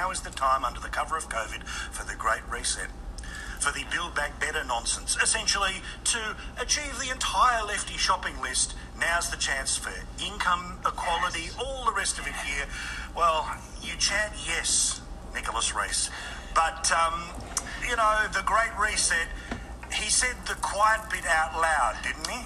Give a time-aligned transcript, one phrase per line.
[0.00, 1.62] now is the time under the cover of COVID
[1.92, 2.88] for the Great Reset.
[3.60, 5.16] For the Build Back Better nonsense.
[5.22, 11.84] Essentially, to achieve the entire lefty shopping list, now's the chance for income equality, all
[11.84, 12.66] the rest of it here.
[13.16, 13.48] Well,
[13.80, 15.00] you chant yes,
[15.32, 16.10] Nicholas Reece.
[16.54, 17.30] But, um,
[17.88, 19.28] you know, the Great Reset,
[19.92, 22.44] he said the quiet bit out loud, didn't he?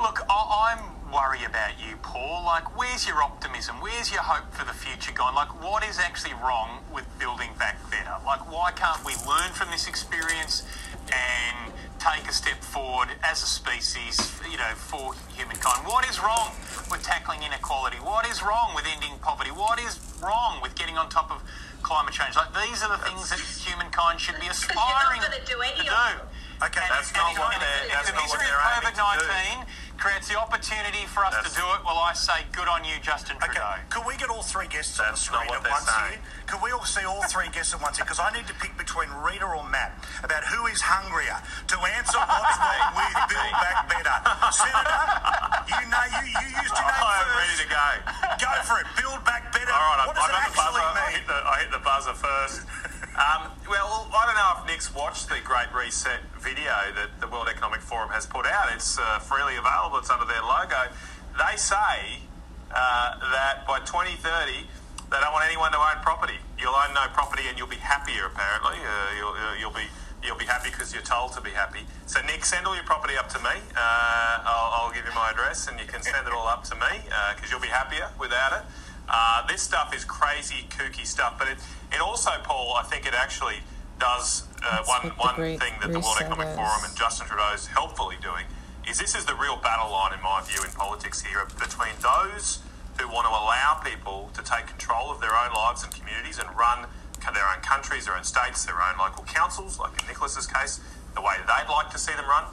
[0.00, 2.44] Look, I- I'm worried about you, Paul.
[2.44, 3.76] Like, where's your optimism?
[3.80, 5.34] Where's your hope for the future gone?
[5.34, 8.14] Like, what is actually wrong with building back better?
[8.26, 10.62] Like, why can't we learn from this experience
[11.12, 15.86] and take a step forward as a species, you know, for humankind?
[15.86, 16.52] What is wrong
[16.90, 17.96] with tackling inequality?
[17.98, 19.50] What is wrong with ending poverty?
[19.50, 21.42] What is wrong with getting on top of
[21.82, 22.36] climate change?
[22.36, 25.86] Like, these are the things that humankind should be aspiring gonna do any to of
[25.86, 26.18] do.
[26.20, 26.28] them.
[26.58, 28.94] Okay, And- that's and not if- what and they're- if that's not what they're aiming
[28.94, 29.66] to COVID-19
[29.98, 33.36] creates the opportunity for us to do it, well, I say good on you, Justin
[33.38, 33.60] Trudeau.
[33.60, 36.22] Okay, could we get all three guests on the That's screen what at once saying.
[36.22, 36.37] here?
[36.48, 38.08] Could we all see all three guests at once here?
[38.08, 39.92] Because I need to pick between Rita or Matt
[40.24, 44.16] about who is hungrier to answer what's wrong with Build Back Better.
[44.56, 45.00] Senator,
[45.68, 47.36] you know you, you used to name I'm first.
[47.36, 47.86] ready to go.
[48.40, 48.88] Go for it.
[48.96, 49.76] Build Back Better.
[49.76, 50.80] All right, what I, does I got it the buzzer.
[50.80, 52.58] actually I hit the, I hit the buzzer first.
[53.20, 57.52] Um, well, I don't know if Nick's watched the Great Reset video that the World
[57.52, 58.72] Economic Forum has put out.
[58.72, 60.00] It's uh, freely available.
[60.00, 60.88] It's under their logo.
[61.36, 62.24] They say
[62.72, 64.64] uh, that by 2030,
[65.10, 66.36] they don't want anyone to own property.
[66.58, 68.26] You'll own no property, and you'll be happier.
[68.26, 69.88] Apparently, uh, you'll, you'll be
[70.24, 71.86] you'll be happy because you're told to be happy.
[72.06, 73.54] So, Nick, send all your property up to me.
[73.76, 76.74] Uh, I'll, I'll give you my address, and you can send it all up to
[76.74, 78.64] me because you'll be happier without it.
[79.08, 81.56] Uh, this stuff is crazy, kooky stuff, but it,
[81.92, 83.62] it also, Paul, I think it actually
[83.98, 86.54] does uh, one one thing that the World Economic.
[86.54, 88.44] Forum and Justin Trudeau's helpfully doing
[88.88, 92.60] is this is the real battle line, in my view, in politics here between those
[93.00, 96.48] who want to allow people to take control of their own lives and communities and
[96.58, 96.86] run
[97.34, 100.80] their own countries, their own states, their own local councils, like in Nicholas's case,
[101.14, 102.44] the way they'd like to see them run,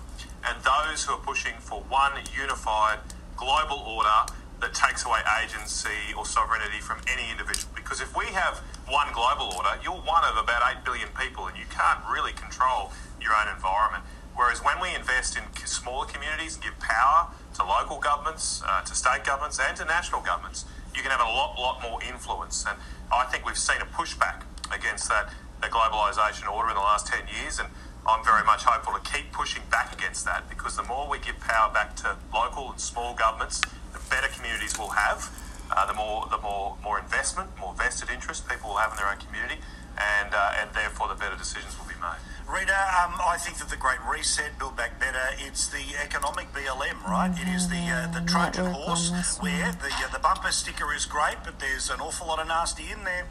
[0.43, 2.99] and those who are pushing for one unified
[3.37, 7.71] global order that takes away agency or sovereignty from any individual.
[7.75, 11.57] Because if we have one global order, you're one of about 8 billion people and
[11.57, 14.03] you can't really control your own environment.
[14.35, 18.93] Whereas when we invest in smaller communities and give power to local governments, uh, to
[18.95, 22.65] state governments, and to national governments, you can have a lot, lot more influence.
[22.67, 22.77] And
[23.11, 24.43] I think we've seen a pushback
[24.73, 27.59] against that, the globalisation order in the last 10 years.
[27.59, 27.69] And
[28.07, 31.39] I'm very much hopeful to keep pushing back against that because the more we give
[31.39, 33.61] power back to local and small governments,
[33.93, 35.31] the better communities we'll have.
[35.71, 39.09] Uh, the more, the more, more investment, more vested interest people will have in their
[39.09, 39.55] own community,
[39.97, 42.19] and uh, and therefore the better decisions will be made.
[42.47, 47.03] Rita, um, I think that the Great Reset, Build Back Better, it's the economic BLM,
[47.03, 47.33] right?
[47.33, 50.51] It is the uh, the Trojan might work on horse, where the uh, the bumper
[50.51, 53.25] sticker is great, but there's an awful lot of nasty in there.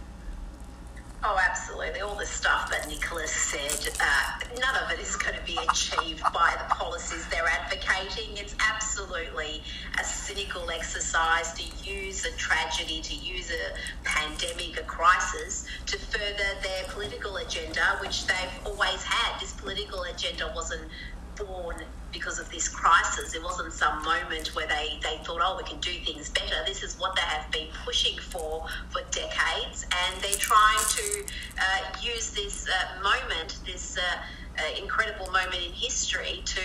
[1.27, 2.01] Oh, absolutely.
[2.01, 6.23] All the stuff that Nicholas said, uh, none of it is going to be achieved
[6.35, 8.37] by the policies they're advocating.
[8.37, 9.63] It's absolutely
[9.99, 16.61] a cynical exercise to use a tragedy, to use a pandemic, a crisis, to further
[16.63, 19.41] their political agenda, which they've always had.
[19.41, 20.83] This political agenda wasn't
[21.37, 21.77] born
[22.13, 23.35] because of this crisis.
[23.35, 26.57] It wasn't some moment where they, they thought, oh, we can do things better.
[26.67, 31.25] This is what they have been pushing for for decades, and they're trying to
[31.59, 34.01] uh, use this uh, moment, this uh,
[34.59, 36.63] uh, incredible moment in history, to,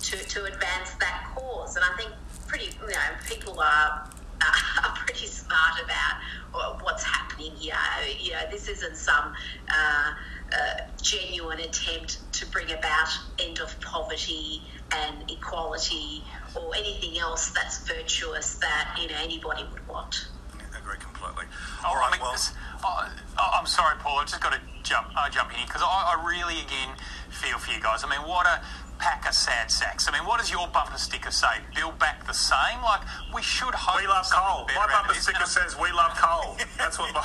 [0.00, 1.76] to to advance that cause.
[1.76, 2.10] And I think
[2.46, 4.10] pretty, you know, people are
[4.84, 6.20] are pretty smart about
[6.54, 7.74] uh, what's happening here.
[8.18, 9.34] You know, this isn't some
[9.68, 10.12] uh,
[10.52, 14.62] uh, genuine attempt to bring about end of poverty
[14.92, 16.22] and equality
[16.56, 20.26] or anything else that's virtuous that you know anybody would want.
[20.74, 21.44] I agree completely.
[21.84, 22.52] All right, I right, mean, well, this-
[22.84, 24.18] oh, oh, I'm sorry, Paul.
[24.18, 26.96] I've just got to jump uh, jump in because I, I really again
[27.30, 28.02] feel for you guys.
[28.04, 28.60] I mean, what a
[29.00, 30.06] pack of sad sacks.
[30.06, 31.64] I mean, what does your bumper sticker say?
[31.74, 32.84] Build back the same?
[32.84, 33.00] Like
[33.32, 33.96] we should hope.
[33.96, 34.68] We love coal.
[34.76, 37.08] My bumper sticker And says "We love coal." That's what.
[37.16, 37.24] My,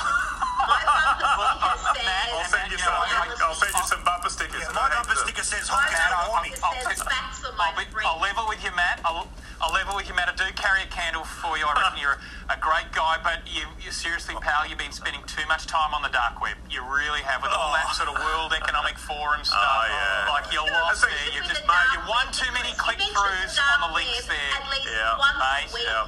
[0.66, 2.56] My bumper sticker Matt, I'll says.
[2.56, 2.96] send you some.
[2.96, 4.64] I'll send you some bumper stickers.
[4.64, 5.24] yeah, my I hate bumper them.
[5.28, 6.50] sticker says My honk out bumper horny.
[6.56, 7.84] sticker says facts for my I'll, be.
[8.02, 9.04] I'll level with you, Matt.
[9.04, 9.28] I'll,
[9.60, 10.32] I'll level with you, Matt.
[10.32, 11.68] I do carry a candle for you.
[11.68, 15.22] I reckon you're a, a great guy, but you, you seriously, pal, you've been spending
[15.28, 16.56] too much time on the dark web.
[16.72, 19.60] You really have with all that sort of World Economic Forum oh, stuff.
[19.60, 20.32] Oh, yeah.
[20.32, 21.12] Like you're lost there.
[21.36, 23.90] You've with just the made dark you one too many Nicholas, click throughs on the
[23.98, 24.52] links there.
[24.54, 25.86] At least Yeah, once mate, a week.
[25.90, 26.06] yeah.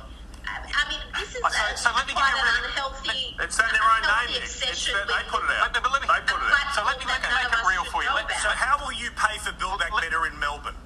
[0.49, 2.69] I mean, this is so- a, so let me give quite you a an really-
[2.73, 3.37] unhealthy.
[3.43, 4.31] It's in their own name.
[4.33, 4.43] Nick.
[4.47, 5.73] It's obsession they put it out.
[5.75, 6.75] But- but let me- They put it out.
[6.75, 8.11] So let me make it, make it real for you.
[8.15, 10.77] Let, So how will you pay for Build Back Better in Melbourne?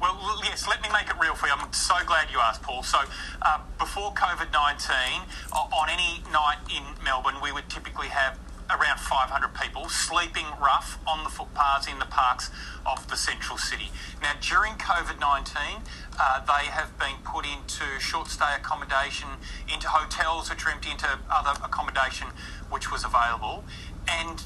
[0.00, 1.52] Well, yes, let me make it real for you.
[1.54, 2.82] I'm so glad you asked, Paul.
[2.82, 2.98] So,
[3.42, 8.36] uh, before COVID 19, on any night in Melbourne, we would typically have
[8.72, 12.50] around 500 people sleeping rough on the footpaths in the parks
[12.86, 13.90] of the central city.
[14.22, 15.82] Now, during COVID 19,
[16.18, 19.28] uh, they have been put into short stay accommodation,
[19.72, 22.28] into hotels which are empty, into other accommodation
[22.70, 23.64] which was available.
[24.08, 24.42] And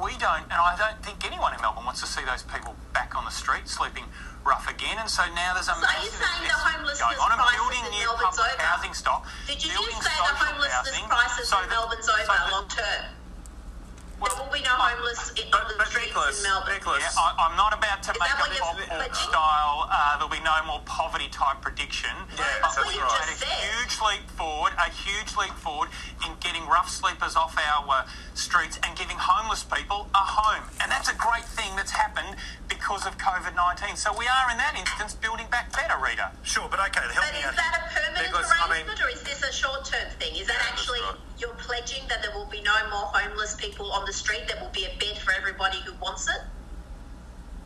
[0.00, 3.12] we don't, and I don't think anyone in Melbourne wants to see those people back
[3.16, 4.04] on the street sleeping
[4.44, 4.96] rough again.
[4.96, 7.84] And so now there's a So massive saying the investment homelessness going on and building
[7.92, 8.64] new Melbourne's public over?
[8.64, 9.28] housing stock.
[9.46, 13.19] Did you just say the homelessness housing, crisis so in Melbourne's so over long term?
[14.20, 16.74] Well, there will be no homeless in, on the streets Nicholas, in Melbourne.
[16.76, 18.60] Nicholas- Yeah, I, I'm not about to Is make a what you're
[19.00, 19.88] pop style.
[19.88, 22.12] Uh, there'll be no more poverty type prediction.
[22.36, 25.56] Yeah, that's but what we you made just a huge leap forward, a huge leap
[25.56, 25.88] forward
[26.20, 28.04] in getting rough sleepers off our uh,
[28.36, 30.68] streets and giving homeless people a home.
[30.84, 32.36] And that's a great thing that's happened
[32.68, 33.96] because of COVID 19.
[33.96, 36.32] So we are, in that instance, building back better, Rita.
[36.44, 37.56] Sure, but okay, help But me is out.
[37.56, 40.36] that a permanent Nicholas, I mean- arrangement or is this a short term thing?
[40.36, 41.16] Is that Yeah, actually right.
[41.40, 44.42] you're pledging that there will be no more homeless people on the street?
[44.48, 46.42] There will be a bed for everybody who wants it?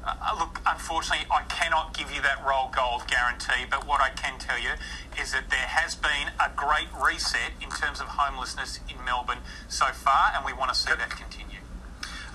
[0.04, 4.38] Uh, look, unfortunately, I cannot give you that roll gold guarantee, but what I can
[4.38, 4.76] tell you
[5.18, 9.86] is that there has been a great reset in terms of homelessness in Melbourne so
[9.96, 11.56] far, and we want to see that continue.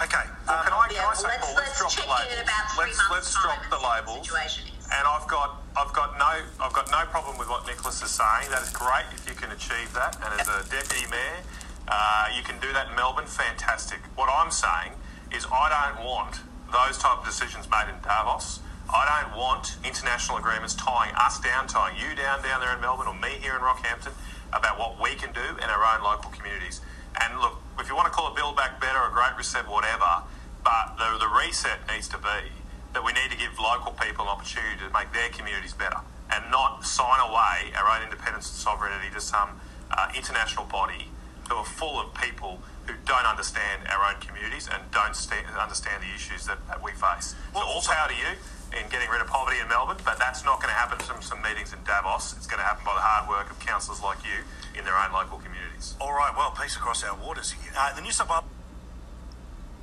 [0.01, 2.05] Okay, Well, um, can I, can Yeah, I say, let's- Paul, let's let's drop check
[2.07, 2.41] the in labels.
[2.49, 4.25] about three let's let's drop and the see the labels.
[4.89, 6.33] And I've got I've got no
[6.65, 8.49] I've got no problem with what Nicholas is saying.
[8.49, 10.17] That is great if you can achieve that.
[10.23, 11.43] And as a deputy mayor,
[11.89, 13.25] uh, you can do that in Melbourne.
[13.25, 13.99] Fantastic.
[14.15, 14.93] What I'm saying
[15.33, 16.41] is I don't want
[16.71, 18.61] those type of decisions made in Davos.
[18.89, 23.07] I don't want international agreements tying us down, tying you down down there in Melbourne
[23.07, 24.13] or me here in Rockhampton
[24.53, 26.81] about what we can do in our own local communities.
[27.21, 30.25] And look, if you want to call it Build Back Better or Great Reset, whatever,
[30.63, 32.53] but the, the reset needs to be
[32.93, 36.01] that we need to give local people an opportunity to make their communities better
[36.33, 41.08] and not sign away our own independence and sovereignty to some uh, international body
[41.49, 46.01] who are full of people who don't understand our own communities and don't sta- understand
[46.01, 47.35] the issues that, that we face.
[47.53, 48.37] So all power to you
[48.73, 51.41] in getting rid of poverty in Melbourne, but that's not going to happen from some
[51.41, 52.33] meetings in Davos.
[52.37, 54.45] It's going to happen by the hard work of councillors like you
[54.77, 55.95] in their own local communities.
[55.99, 57.73] all right, well, peace across our waters here.
[57.77, 58.45] Uh, the New South Wales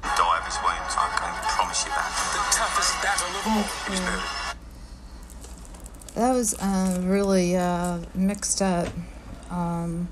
[0.03, 0.95] die of his wounds.
[0.95, 2.11] I can promise you that.
[2.31, 3.67] The toughest battle of all.
[3.87, 4.23] It was very
[6.15, 8.89] That was uh, really uh, mixed up.
[9.51, 10.09] Um,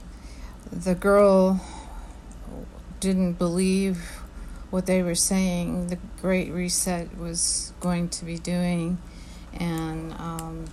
[0.72, 1.60] the girl
[3.00, 3.98] didn't believe
[4.70, 8.98] what they were saying the Great Reset was going to be doing,
[9.52, 10.64] and um,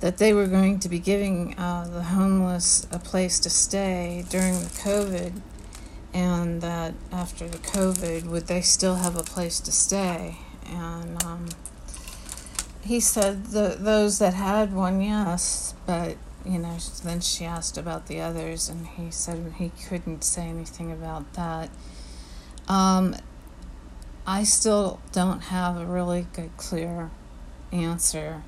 [0.00, 4.54] that they were going to be giving uh, the homeless a place to stay during
[4.54, 5.40] the COVID,
[6.12, 10.36] and that after the COVID, would they still have a place to stay?
[10.66, 11.46] And um,
[12.82, 16.16] he said the those that had one, yes, but
[16.46, 16.76] you know.
[17.02, 21.70] Then she asked about the others, and he said he couldn't say anything about that.
[22.68, 23.16] Um,
[24.26, 27.10] I still don't have a really good, clear
[27.72, 28.42] answer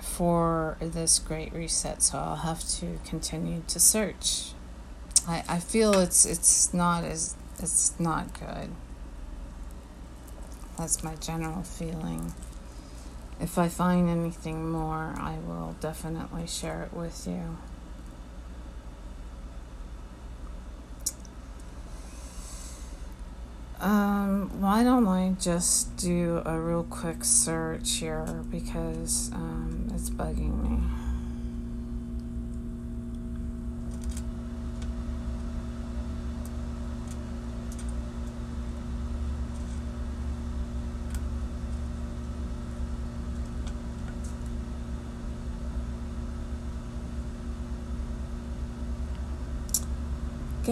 [0.00, 4.52] for this great reset, so I'll have to continue to search.
[5.26, 8.70] I, I feel it's it's not as it's not good.
[10.78, 12.34] That's my general feeling.
[13.40, 17.58] If I find anything more, I will definitely share it with you.
[23.80, 30.62] Um, why don't I just do a real quick search here because um, it's bugging
[30.62, 31.03] me.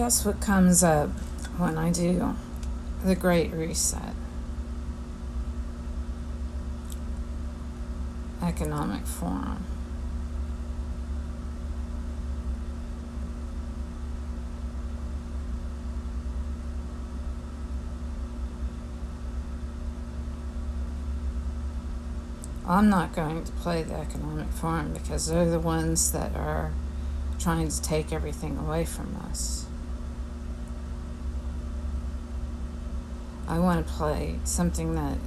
[0.03, 1.11] Guess what comes up
[1.57, 2.35] when I do
[3.05, 4.13] the Great Reset?
[8.41, 9.63] Economic Forum.
[22.67, 26.73] I'm not going to play the Economic Forum because they're the ones that are
[27.39, 29.65] trying to take everything away from us.
[33.53, 35.19] I want to play something that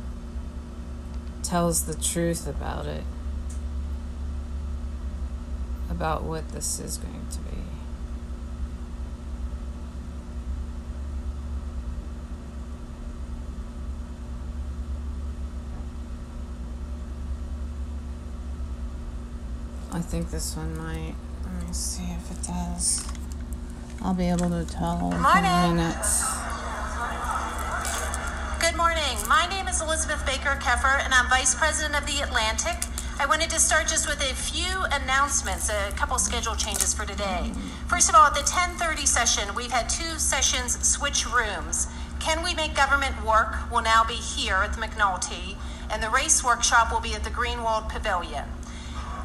[1.45, 3.05] tells the truth about it,
[5.89, 7.63] about what this is going to be.
[19.93, 21.15] I think this one might.
[21.45, 23.07] Let me see if it does.
[24.03, 26.36] I'll be able to tell in minutes.
[29.29, 32.77] My name is Elizabeth Baker Keffer, and I'm Vice President of The Atlantic.
[33.19, 37.51] I wanted to start just with a few announcements, a couple schedule changes for today.
[37.89, 41.89] First of all, at the 10:30 session, we've had two sessions switch rooms.
[42.21, 45.57] Can we make government work will now be here at the McNulty,
[45.91, 48.45] and the race workshop will be at the Greenwald Pavilion.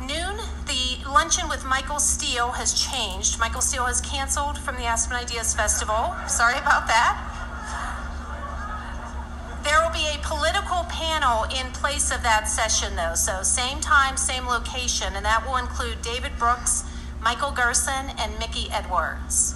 [0.01, 3.37] Noon, the luncheon with Michael Steele has changed.
[3.37, 6.15] Michael Steele has canceled from the Aspen Ideas Festival.
[6.27, 7.30] Sorry about that.
[9.91, 13.15] Will be a political panel in place of that session, though.
[13.15, 16.83] So, same time, same location, and that will include David Brooks,
[17.21, 19.55] Michael Gerson, and Mickey Edwards.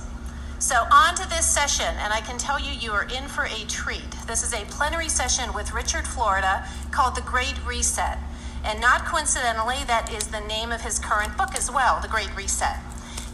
[0.60, 3.66] So, on to this session, and I can tell you, you are in for a
[3.70, 4.12] treat.
[4.28, 8.18] This is a plenary session with Richard Florida called The Great Reset.
[8.66, 12.36] And not coincidentally, that is the name of his current book as well, The Great
[12.36, 12.78] Reset.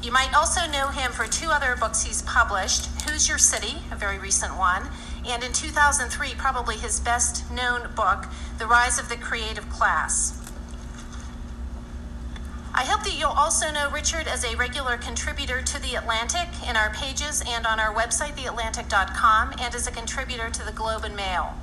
[0.03, 3.95] You might also know him for two other books he's published Who's Your City, a
[3.95, 4.89] very recent one,
[5.25, 10.37] and in 2003, probably his best known book, The Rise of the Creative Class.
[12.73, 16.77] I hope that you'll also know Richard as a regular contributor to The Atlantic in
[16.77, 21.15] our pages and on our website, theatlantic.com, and as a contributor to the Globe and
[21.15, 21.53] Mail.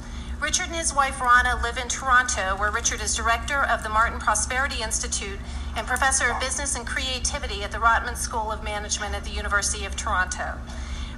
[0.40, 4.20] Richard and his wife Rana live in Toronto, where Richard is director of the Martin
[4.20, 5.40] Prosperity Institute
[5.76, 9.84] and professor of business and creativity at the Rotman School of Management at the University
[9.84, 10.58] of Toronto.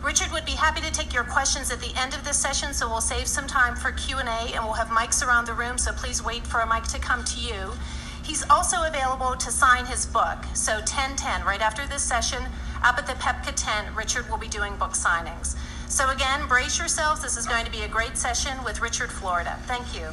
[0.03, 2.89] Richard would be happy to take your questions at the end of this session, so
[2.89, 6.25] we'll save some time for Q&A and we'll have mics around the room, so please
[6.25, 7.73] wait for a mic to come to you.
[8.25, 10.39] He's also available to sign his book.
[10.55, 12.45] So 1010, right after this session,
[12.83, 15.55] up at the Paepcke tent, Richard will be doing book signings.
[15.87, 17.21] So again, brace yourselves.
[17.21, 19.59] This is going to be a great session with Richard Florida.
[19.67, 20.09] Thank you.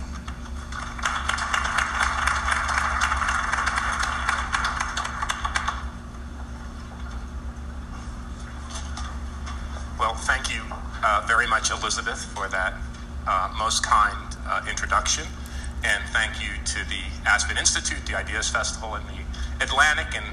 [9.99, 10.61] Well, thank you
[11.03, 12.75] uh, very much, Elizabeth, for that
[13.25, 15.25] uh, most kind uh, introduction.
[15.83, 20.05] And thank you to the Aspen Institute, the Ideas Festival, and the Atlantic.
[20.15, 20.25] And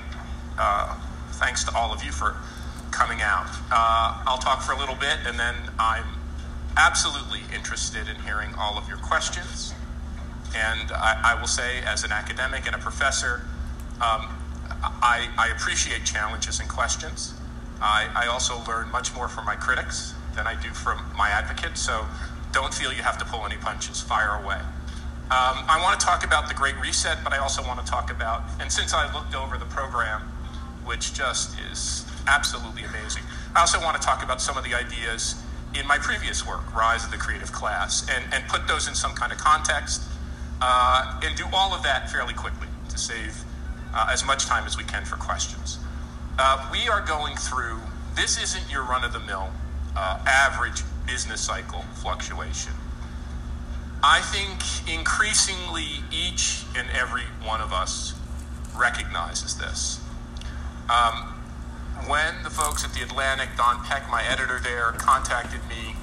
[0.58, 0.94] uh,
[1.40, 2.36] thanks to all of you for
[2.90, 3.48] coming out.
[3.72, 6.04] Uh, I'll talk for a little bit, and then I'm
[6.76, 9.72] absolutely interested in hearing all of your questions.
[10.54, 13.40] And I, I will say, as an academic and a professor,
[13.94, 14.28] um,
[15.00, 17.32] I, I appreciate challenges and questions.
[17.80, 21.80] I, I also learn much more from my critics than I do from my advocates,
[21.80, 22.06] so
[22.52, 24.00] don't feel you have to pull any punches.
[24.00, 24.60] Fire away.
[25.30, 28.10] Um, I want to talk about the Great Reset, but I also want to talk
[28.10, 30.20] about, and since I looked over the program,
[30.84, 33.22] which just is absolutely amazing,
[33.56, 35.42] I also want to talk about some of the ideas
[35.74, 39.12] in my previous work, Rise of the Creative Class, and, and put those in some
[39.12, 40.02] kind of context,
[40.60, 43.44] uh, and do all of that fairly quickly to save
[43.94, 45.78] uh, as much time as we can for questions.
[46.38, 47.80] Uh, we are going through,
[48.14, 49.50] this isn't your run of the mill
[49.96, 52.72] uh, average business cycle fluctuation.
[54.02, 54.60] I think
[54.92, 58.14] increasingly each and every one of us
[58.76, 60.00] recognizes this.
[60.90, 61.34] Um,
[62.06, 65.96] when the folks at the Atlantic, Don Peck, my editor there, contacted me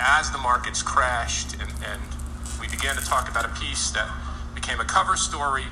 [0.00, 2.00] as the markets crashed and, and
[2.60, 4.08] we began to talk about a piece that
[4.54, 5.64] became a cover story,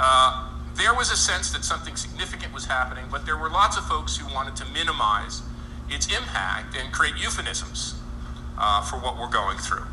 [0.00, 3.86] uh, there was a sense that something significant was happening, but there were lots of
[3.86, 5.40] folks who wanted to minimize
[5.88, 7.94] its impact and create euphemisms
[8.58, 9.86] uh, for what we're going through.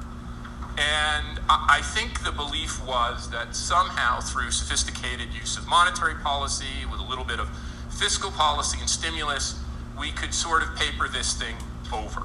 [0.78, 7.00] And I think the belief was that somehow through sophisticated use of monetary policy with
[7.00, 7.50] a little bit of
[7.90, 9.60] fiscal policy and stimulus,
[10.00, 11.56] we could sort of paper this thing
[11.94, 12.22] over.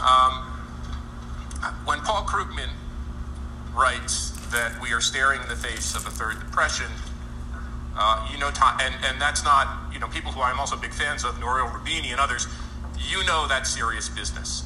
[0.00, 0.48] Um,
[1.84, 2.70] when Paul Krugman
[3.74, 6.90] writes that we are staring in the face of a third depression,
[7.96, 11.24] uh, you know, and, and that's not, you know, people who I'm also big fans
[11.24, 12.46] of, Nouriel Roubini and others,
[13.08, 14.64] you know that's serious business.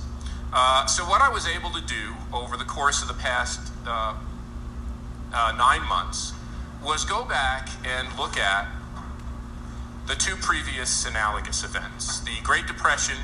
[0.52, 4.14] Uh, so what I was able to do over the course of the past uh,
[5.32, 6.32] uh, nine months
[6.84, 8.68] was go back and look at
[10.06, 13.16] the two previous analogous events the Great Depression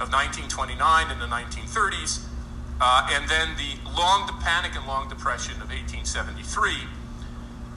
[0.00, 2.24] of 1929 and the 1930s,
[2.80, 6.88] uh, and then the long the panic and long depression of 1873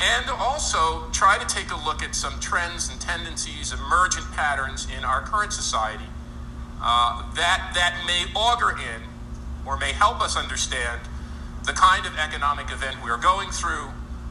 [0.03, 5.03] and also try to take a look at some trends and tendencies emergent patterns in
[5.05, 6.09] our current society
[6.81, 9.01] uh, that that may augur in
[9.65, 10.99] or may help us understand
[11.65, 13.87] the kind of economic event we are going through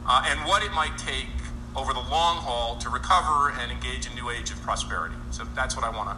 [0.07, 1.29] uh, and what it might take
[1.75, 5.15] over the long haul to recover and engage in new age of prosperity.
[5.31, 6.17] So that's what I want to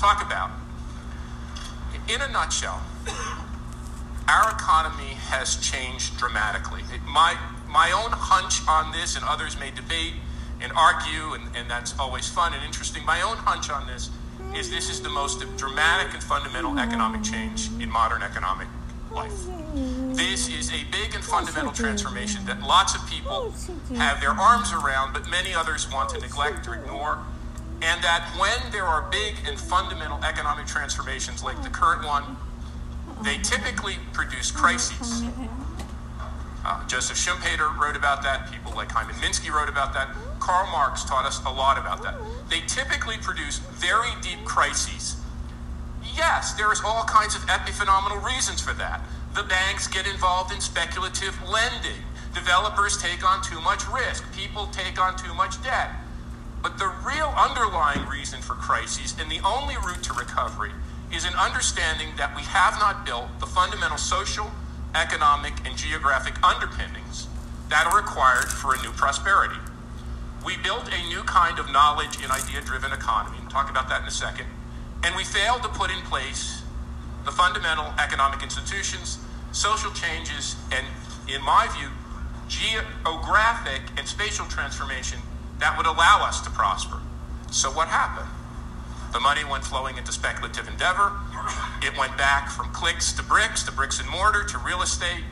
[0.00, 0.50] talk about.
[2.08, 2.82] In a nutshell,
[4.28, 6.80] our economy has changed dramatically.
[6.92, 7.36] It, my,
[7.74, 10.14] my own hunch on this, and others may debate
[10.62, 13.04] and argue, and, and that's always fun and interesting.
[13.04, 14.10] My own hunch on this
[14.54, 18.68] is this is the most dramatic and fundamental economic change in modern economic
[19.10, 19.34] life.
[20.14, 23.52] This is a big and fundamental transformation that lots of people
[23.96, 27.18] have their arms around, but many others want to neglect or ignore.
[27.82, 32.36] And that when there are big and fundamental economic transformations like the current one,
[33.24, 35.24] they typically produce crises.
[36.64, 38.50] Uh, Joseph Schumpeter wrote about that.
[38.50, 40.08] People like Hyman Minsky wrote about that.
[40.40, 42.16] Karl Marx taught us a lot about that.
[42.48, 45.16] They typically produce very deep crises.
[46.16, 49.00] Yes, there's all kinds of epiphenomenal reasons for that.
[49.34, 52.00] The banks get involved in speculative lending.
[52.34, 54.24] Developers take on too much risk.
[54.34, 55.90] People take on too much debt.
[56.62, 60.72] But the real underlying reason for crises and the only route to recovery
[61.12, 64.50] is an understanding that we have not built the fundamental social,
[64.94, 67.26] economic, and geographic underpinnings
[67.68, 69.58] that are required for a new prosperity.
[70.44, 73.38] We built a new kind of knowledge and idea driven economy.
[73.40, 74.46] We'll talk about that in a second.
[75.02, 76.62] And we failed to put in place
[77.24, 79.18] the fundamental economic institutions,
[79.52, 80.86] social changes, and,
[81.28, 81.88] in my view,
[82.48, 85.18] geographic and spatial transformation
[85.58, 87.00] that would allow us to prosper.
[87.50, 88.28] So, what happened?
[89.14, 91.12] The money went flowing into speculative endeavor.
[91.80, 95.22] It went back from clicks to bricks, to bricks and mortar, to real estate.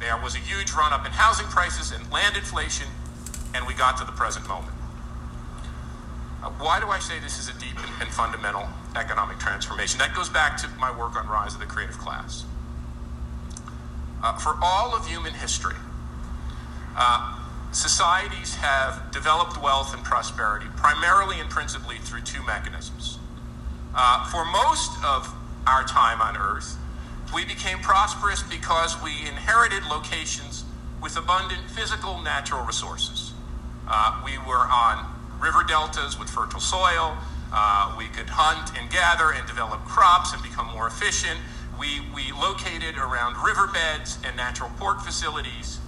[0.00, 2.86] There was a huge run up in housing prices and land inflation,
[3.54, 4.72] and we got to the present moment.
[6.56, 8.66] Why do I say this is a deep and, and, fundamental
[8.96, 9.98] economic transformation?
[9.98, 12.46] That goes back to my work on Rise of the Creative Class.
[14.22, 15.76] Uh, for all of human history,
[16.96, 17.37] uh,
[17.72, 23.18] societies have developed wealth and prosperity primarily and principally through two mechanisms
[23.94, 25.34] uh, for most of
[25.66, 26.76] our time on Earth,
[27.34, 30.64] we became prosperous because we inherited locations
[31.02, 33.32] with abundant physical natural resources.
[33.88, 35.04] Uh, we were on
[35.40, 37.16] river deltas with fertile soil.
[37.52, 41.38] Uh, we could hunt and gather and develop crops and become more efficient.
[41.78, 45.80] We, we located around riverbeds and natural port facilities.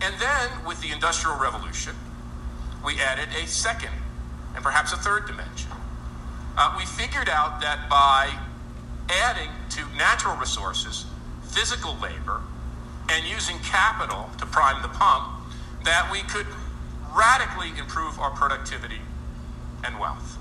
[0.00, 1.94] And then, with the Industrial Revolution,
[2.84, 3.90] we added a second
[4.54, 5.72] and perhaps a third dimension
[6.58, 8.36] uh, we figured out that by
[9.08, 11.06] adding to natural resources,
[11.42, 12.42] physical labor,
[13.08, 15.24] and using capital to prime the pump,
[15.84, 16.46] that we could
[17.16, 19.00] radically improve our productivity
[19.84, 20.36] and wealth.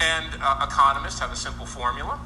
[0.00, 2.20] And uh, economists have a simple formula.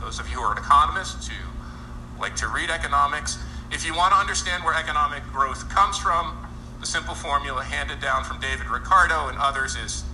[0.00, 3.38] Those of you who are economists who like to read economics,
[3.72, 6.36] if you want to understand where economic growth comes from,
[6.80, 10.04] the simple formula handed down from David Ricardo and others is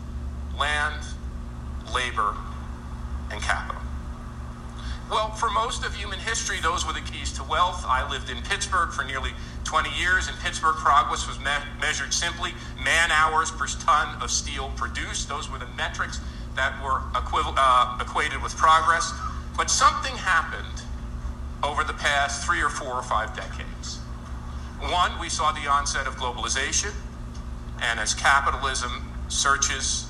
[0.58, 1.04] land
[1.92, 2.36] labor,
[3.30, 3.80] and capital.
[5.10, 7.84] Well, for most of human history, those were the keys to wealth.
[7.86, 9.32] I lived in Pittsburgh for nearly
[9.64, 10.28] 20 years.
[10.28, 15.28] and Pittsburgh, progress was me- measured simply man hours per ton of steel produced.
[15.28, 16.20] Those were the metrics
[16.56, 19.12] that were uh, equated with progress.
[19.56, 20.81] But something happened
[21.62, 23.98] over the past three or four or five decades.
[24.81, 26.92] One, we saw the onset of globalization,
[27.81, 30.07] and as capitalism searches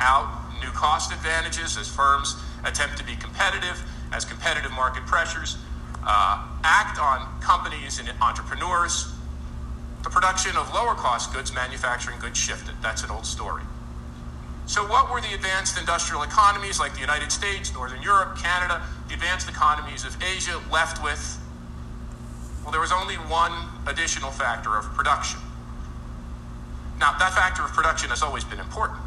[0.00, 5.56] out new cost advantages as firms attempt to be competitive, as competitive market pressures
[6.06, 9.12] uh, act on companies and entrepreneurs.
[10.02, 12.74] The production of lower cost goods, manufacturing goods shifted.
[12.82, 13.62] That's an old story.
[14.66, 19.14] So, what were the advanced industrial economies like the United States, Northern Europe, Canada, the
[19.14, 21.38] advanced economies of Asia left with?
[22.62, 23.52] Well, there was only one
[23.86, 25.38] additional factor of production.
[26.98, 29.00] Now, that factor of production has always been important.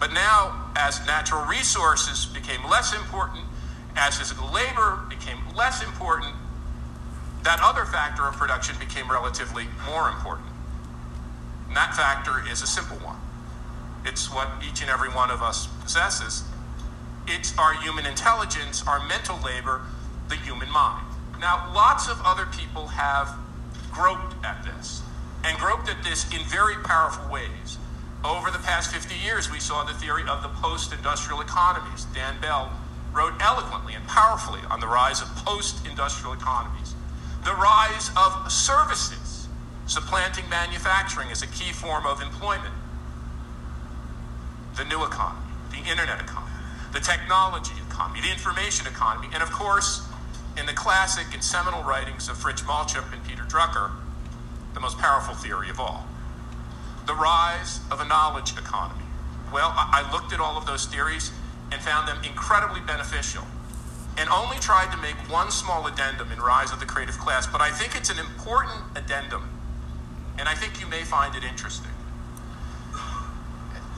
[0.00, 3.44] But now, as natural resources became less important,
[3.96, 6.34] as physical labor became less important,
[7.42, 10.48] that other factor of production became relatively more important.
[11.68, 13.13] And that factor is a simple one.
[14.04, 16.44] It's what each and every one of us possesses.
[17.26, 19.82] It's our human intelligence, our mental labor,
[20.28, 21.06] the human mind.
[21.40, 23.34] Now, lots of other people have
[23.92, 25.02] groped at this,
[25.44, 27.78] and groped at this in very powerful ways.
[28.24, 32.06] Over the past 50 years, we saw the theory of the post industrial economies.
[32.14, 32.72] Dan Bell
[33.12, 36.94] wrote eloquently and powerfully on the rise of post industrial economies.
[37.44, 39.48] The rise of services,
[39.86, 42.74] supplanting manufacturing as a key form of employment.
[44.76, 46.52] The new economy, the internet economy,
[46.92, 50.06] the technology economy, the information economy, and of course,
[50.58, 53.92] in the classic and seminal writings of Fritz Machlup and Peter Drucker,
[54.74, 56.06] the most powerful theory of all
[57.06, 59.04] the rise of a knowledge economy.
[59.52, 61.32] Well, I looked at all of those theories
[61.70, 63.44] and found them incredibly beneficial
[64.16, 67.60] and only tried to make one small addendum in Rise of the Creative Class, but
[67.60, 69.48] I think it's an important addendum,
[70.38, 71.90] and I think you may find it interesting.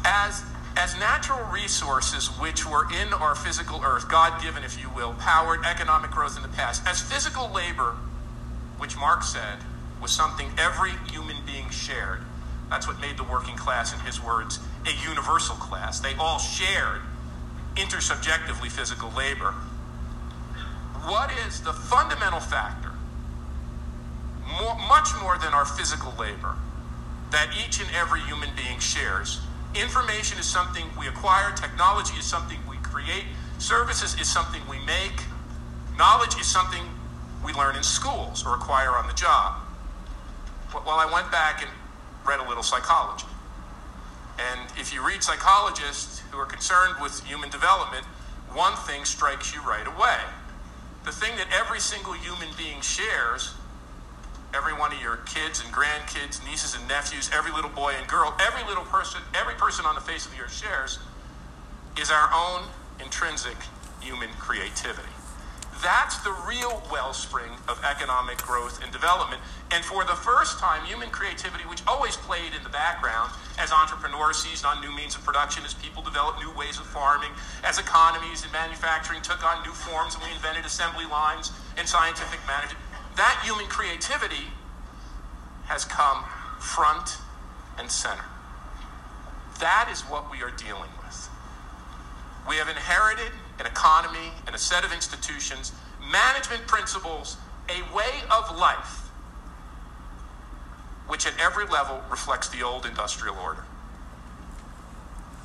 [0.04, 0.42] As
[0.76, 5.64] as natural resources which were in our physical earth, God given, if you will, powered
[5.64, 7.96] economic growth in the past, as physical labor,
[8.78, 9.58] which Marx said
[10.02, 12.20] was something every human being shared.
[12.68, 16.00] That's what made the working class, in his words, a universal class.
[16.00, 17.00] They all shared
[17.76, 19.54] intersubjectively physical labor.
[21.06, 22.92] What is the fundamental factor,
[24.60, 26.56] more, much more than our physical labor,
[27.30, 29.40] that each and every human being shares?
[29.80, 33.24] Information is something we acquire, technology is something we create,
[33.58, 35.20] services is something we make,
[35.98, 36.82] knowledge is something
[37.44, 39.60] we learn in schools or acquire on the job.
[40.72, 41.70] Well, I went back and
[42.26, 43.26] read a little psychology.
[44.38, 48.04] And if you read psychologists who are concerned with human development,
[48.52, 50.20] one thing strikes you right away.
[51.04, 53.54] The thing that every single human being shares,
[54.54, 58.34] every one of your kids and grandkids, nieces and nephews, every little boy and girl,
[58.40, 60.98] every little person, every person on the face of the earth shares,
[61.98, 62.68] is our own
[63.00, 63.56] intrinsic
[64.00, 65.08] human creativity.
[65.82, 69.42] That's the real wellspring of economic growth and development.
[69.70, 74.38] And for the first time, human creativity, which always played in the background as entrepreneurs
[74.38, 77.30] seized on new means of production, as people developed new ways of farming,
[77.62, 82.40] as economies and manufacturing took on new forms, and we invented assembly lines and scientific
[82.46, 82.80] management,
[83.16, 84.52] that human creativity
[85.66, 86.24] has come
[86.60, 87.18] front
[87.78, 88.24] and center.
[89.60, 91.28] That is what we are dealing with.
[92.48, 95.72] We have inherited an economy, and a set of institutions,
[96.10, 97.36] management principles,
[97.68, 99.08] a way of life,
[101.08, 103.64] which at every level reflects the old industrial order.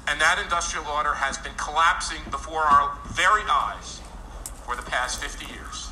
[0.07, 4.01] And that industrial order has been collapsing before our very eyes
[4.65, 5.90] for the past 50 years.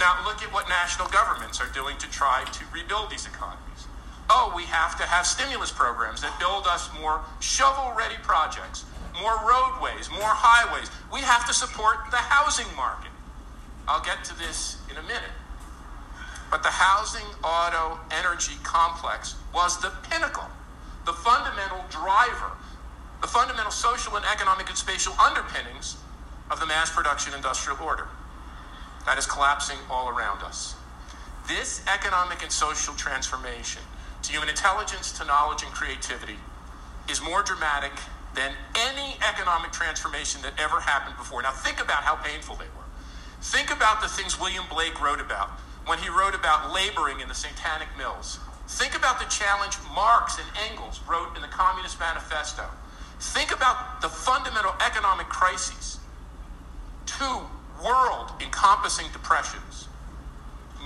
[0.00, 3.86] Now, look at what national governments are doing to try to rebuild these economies.
[4.28, 8.84] Oh, we have to have stimulus programs that build us more shovel ready projects
[9.20, 10.90] more roadways, more highways.
[11.12, 13.10] We have to support the housing market.
[13.86, 15.34] I'll get to this in a minute.
[16.50, 20.48] But the housing, auto, energy complex was the pinnacle,
[21.06, 22.52] the fundamental driver,
[23.20, 25.96] the fundamental social and economic and spatial underpinnings
[26.50, 28.08] of the mass production industrial order
[29.06, 30.74] that is collapsing all around us.
[31.46, 33.82] This economic and social transformation
[34.22, 36.38] to human intelligence, to knowledge, and creativity
[37.10, 37.92] is more dramatic
[38.34, 41.42] than any economic transformation that ever happened before.
[41.42, 42.88] Now, think about how painful they were.
[43.42, 45.50] Think about the things William Blake wrote about
[45.86, 48.40] when he wrote about laboring in the Satanic Mills.
[48.66, 52.64] Think about the challenge Marx and Engels wrote in the Communist Manifesto.
[53.20, 55.98] Think about the fundamental economic crises.
[57.04, 57.42] Two
[57.82, 59.88] world encompassing depressions,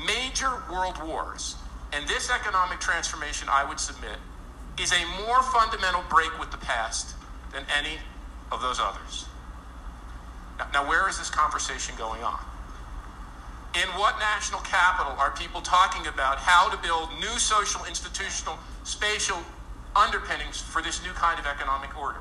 [0.07, 1.57] major world wars,
[1.92, 4.18] and this economic transformation, I would submit,
[4.79, 7.14] is a more fundamental break with the past
[7.53, 7.98] than any
[8.53, 9.27] of those others.
[10.59, 12.38] Now, now, where is this conversation going on?
[13.74, 19.38] In what national capital are people talking about how to build new social, institutional, spatial
[19.94, 22.20] underpinnings for this new kind of economic order?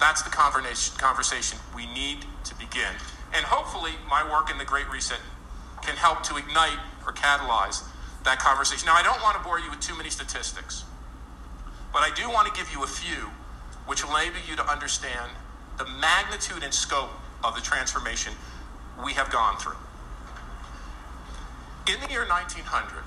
[0.00, 2.90] That's the conversation we need to begin.
[3.34, 5.20] And hopefully, my work in the Great Reset
[5.82, 7.84] can help to ignite or catalyze
[8.24, 8.86] that conversation.
[8.86, 10.84] Now, I don't want to bore you with too many statistics,
[11.92, 13.30] but I do want to give you a few
[13.86, 15.30] which will enable you to understand
[15.78, 17.10] the magnitude and scope
[17.44, 18.32] of the transformation
[19.04, 19.76] we have gone through.
[21.88, 23.02] In the year 1900,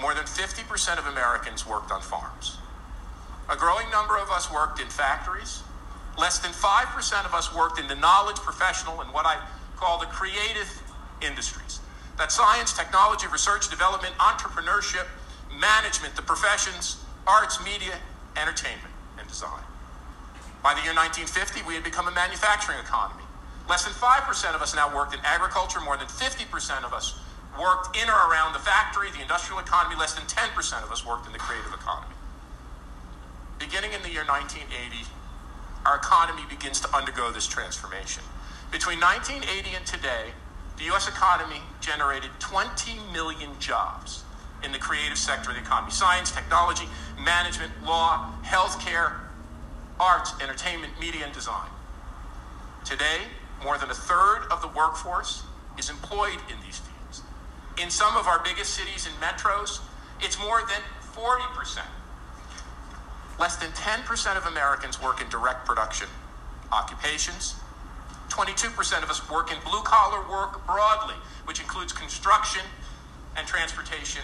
[0.00, 2.58] more than 50% of Americans worked on farms.
[3.50, 5.62] A growing number of us worked in factories.
[6.18, 9.38] Less than 5% of us worked in the knowledge, professional, and what I
[9.76, 10.68] call the creative
[11.20, 11.80] industries.
[12.18, 15.06] That science, technology, research, development, entrepreneurship,
[15.58, 17.96] management, the professions, arts, media,
[18.36, 19.62] entertainment, and design.
[20.62, 23.24] By the year 1950, we had become a manufacturing economy.
[23.68, 25.80] Less than 5% of us now worked in agriculture.
[25.80, 27.18] More than 50% of us
[27.58, 29.96] worked in or around the factory, the industrial economy.
[29.96, 32.14] Less than 10% of us worked in the creative economy.
[33.58, 35.06] Beginning in the year 1980,
[35.84, 38.22] our economy begins to undergo this transformation.
[38.70, 40.32] Between 1980 and today,
[40.78, 41.08] the U.S.
[41.08, 44.24] economy generated 20 million jobs
[44.64, 46.86] in the creative sector of the economy science, technology,
[47.18, 49.14] management, law, healthcare,
[49.98, 51.68] arts, entertainment, media, and design.
[52.84, 53.28] Today,
[53.62, 55.42] more than a third of the workforce
[55.78, 57.22] is employed in these fields.
[57.80, 59.80] In some of our biggest cities and metros,
[60.20, 60.82] it's more than
[61.14, 61.82] 40%.
[63.38, 66.08] Less than 10% of Americans work in direct production
[66.72, 67.54] occupations.
[68.30, 71.14] 22% of us work in blue collar work broadly,
[71.44, 72.62] which includes construction
[73.36, 74.22] and transportation,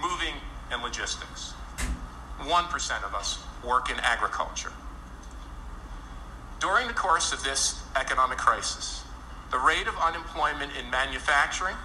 [0.00, 0.34] moving
[0.70, 1.54] and logistics.
[2.40, 4.72] 1% of us work in agriculture.
[6.60, 9.02] during the course of this economic crisis,
[9.50, 11.76] the rate of unemployment in manufacturing,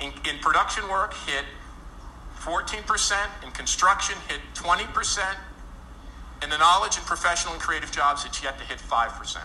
[0.00, 1.44] in, in production work hit
[2.44, 5.34] 14%, in construction hit 20%,
[6.42, 9.38] and the knowledge and professional and creative jobs it's yet to hit 5%.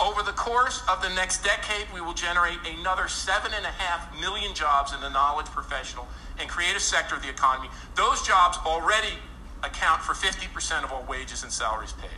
[0.00, 5.00] Over the course of the next decade, we will generate another 7.5 million jobs in
[5.00, 6.08] the knowledge, professional,
[6.40, 7.68] and creative sector of the economy.
[7.94, 9.14] Those jobs already
[9.62, 12.10] account for 50% of all wages and salaries paid.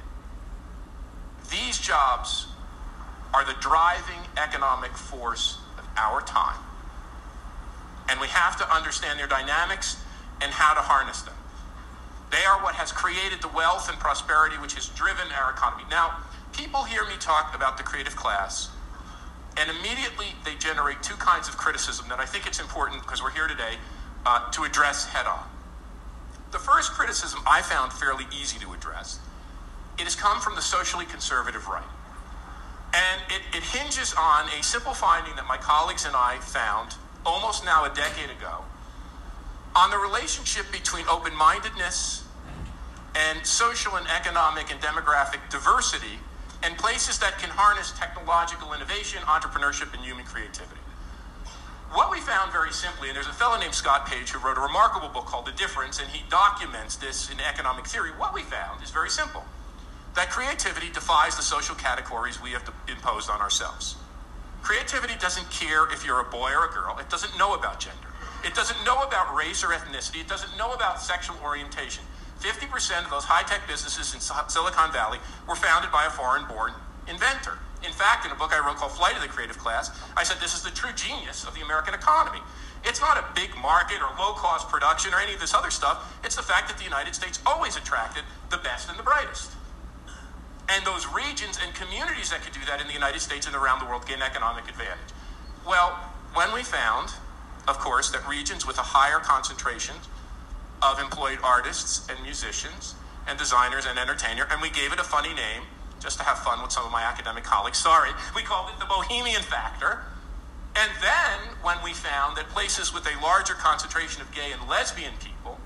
[1.50, 2.46] These jobs
[3.34, 6.58] are the driving economic force of our time.
[8.08, 9.96] And we have to understand their dynamics
[10.40, 11.34] and how to harness them.
[12.30, 15.84] They are what has created the wealth and prosperity which has driven our economy.
[15.90, 16.16] Now,
[16.52, 18.70] people hear me talk about the creative class,
[19.56, 23.30] and immediately they generate two kinds of criticism that I think it's important, because we're
[23.36, 23.76] here today,
[24.24, 25.44] uh, to address head on.
[26.52, 29.20] The first criticism I found fairly easy to address.
[29.98, 31.84] It has come from the socially conservative right.
[32.94, 37.64] And it, it hinges on a simple finding that my colleagues and I found almost
[37.64, 38.64] now a decade ago
[39.74, 42.24] on the relationship between open mindedness
[43.14, 46.18] and social and economic and demographic diversity
[46.62, 50.80] and places that can harness technological innovation, entrepreneurship, and human creativity.
[51.92, 54.60] What we found very simply, and there's a fellow named Scott Page who wrote a
[54.60, 58.10] remarkable book called The Difference, and he documents this in economic theory.
[58.16, 59.44] What we found is very simple
[60.14, 63.96] that creativity defies the social categories we have imposed on ourselves.
[64.62, 68.08] Creativity doesn't care if you're a boy or a girl, it doesn't know about gender.
[68.44, 70.20] It doesn't know about race or ethnicity.
[70.20, 72.02] It doesn't know about sexual orientation.
[72.40, 76.72] 50% of those high tech businesses in Silicon Valley were founded by a foreign born
[77.06, 77.58] inventor.
[77.86, 80.38] In fact, in a book I wrote called Flight of the Creative Class, I said
[80.40, 82.42] this is the true genius of the American economy.
[82.84, 86.18] It's not a big market or low cost production or any of this other stuff.
[86.24, 89.54] It's the fact that the United States always attracted the best and the brightest.
[90.68, 93.80] And those regions and communities that could do that in the United States and around
[93.80, 95.12] the world gain economic advantage.
[95.66, 95.98] Well,
[96.34, 97.12] when we found
[97.68, 99.94] of course, that regions with a higher concentration
[100.82, 102.94] of employed artists and musicians
[103.28, 105.62] and designers and entertainers, and we gave it a funny name
[106.00, 107.78] just to have fun with some of my academic colleagues.
[107.78, 110.02] Sorry, we called it the Bohemian Factor.
[110.74, 115.12] And then, when we found that places with a larger concentration of gay and lesbian
[115.22, 115.58] people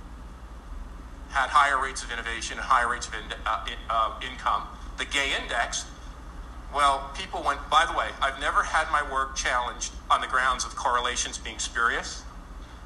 [1.31, 4.67] had higher rates of innovation and higher rates of in, uh, in, uh, income,
[4.99, 5.87] the gay index
[6.75, 10.65] well, people went, by the way, I've never had my work challenged on the grounds
[10.65, 12.23] of correlations being spurious.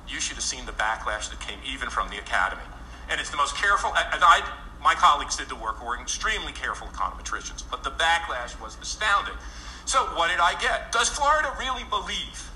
[0.08, 2.62] You should have seen the backlash that came even from the academy.
[3.10, 4.46] And it's the most careful, and I,
[4.82, 9.34] my colleagues did the work, were extremely careful econometricians, but the backlash was astounding.
[9.86, 10.92] So what did I get?
[10.92, 12.48] Does Florida really believe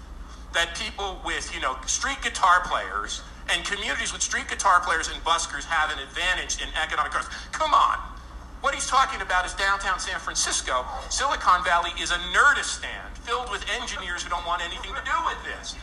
[0.52, 5.18] that people with, you know, street guitar players and communities with street guitar players and
[5.24, 7.28] buskers have an advantage in economic growth?
[7.50, 8.13] Come on.
[8.64, 10.88] What he's talking about is downtown San Francisco.
[11.12, 15.36] Silicon Valley is a nerdistan filled with engineers who don't want anything to do with
[15.44, 15.76] this.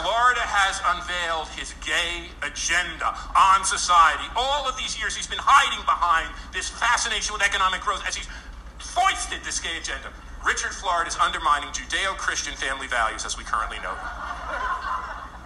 [0.00, 4.24] Florida has unveiled his gay agenda on society.
[4.32, 8.32] All of these years, he's been hiding behind this fascination with economic growth as he's
[8.80, 10.08] foisted this gay agenda.
[10.40, 14.08] Richard Florida is undermining Judeo Christian family values as we currently know them.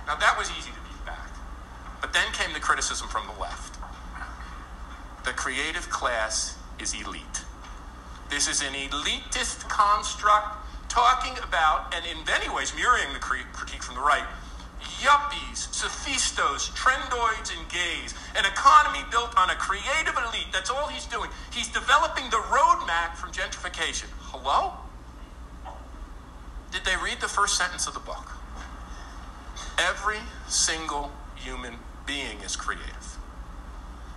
[0.07, 1.35] Now, that was easy to beat back.
[1.99, 3.80] But then came the criticism from the left
[5.25, 7.45] the creative class is elite.
[8.31, 10.57] This is an elitist construct
[10.89, 14.27] talking about, and in many ways mirroring the critique from the right,
[15.01, 18.15] yuppies, sophistos, trendoids, and gays.
[18.37, 20.49] An economy built on a creative elite.
[20.53, 21.31] That's all he's doing.
[21.53, 24.09] He's developing the roadmap from gentrification.
[24.33, 24.73] Hello?
[26.73, 28.31] Did they read the first sentence of the book?
[29.79, 31.75] Every single human
[32.07, 33.20] being is creative.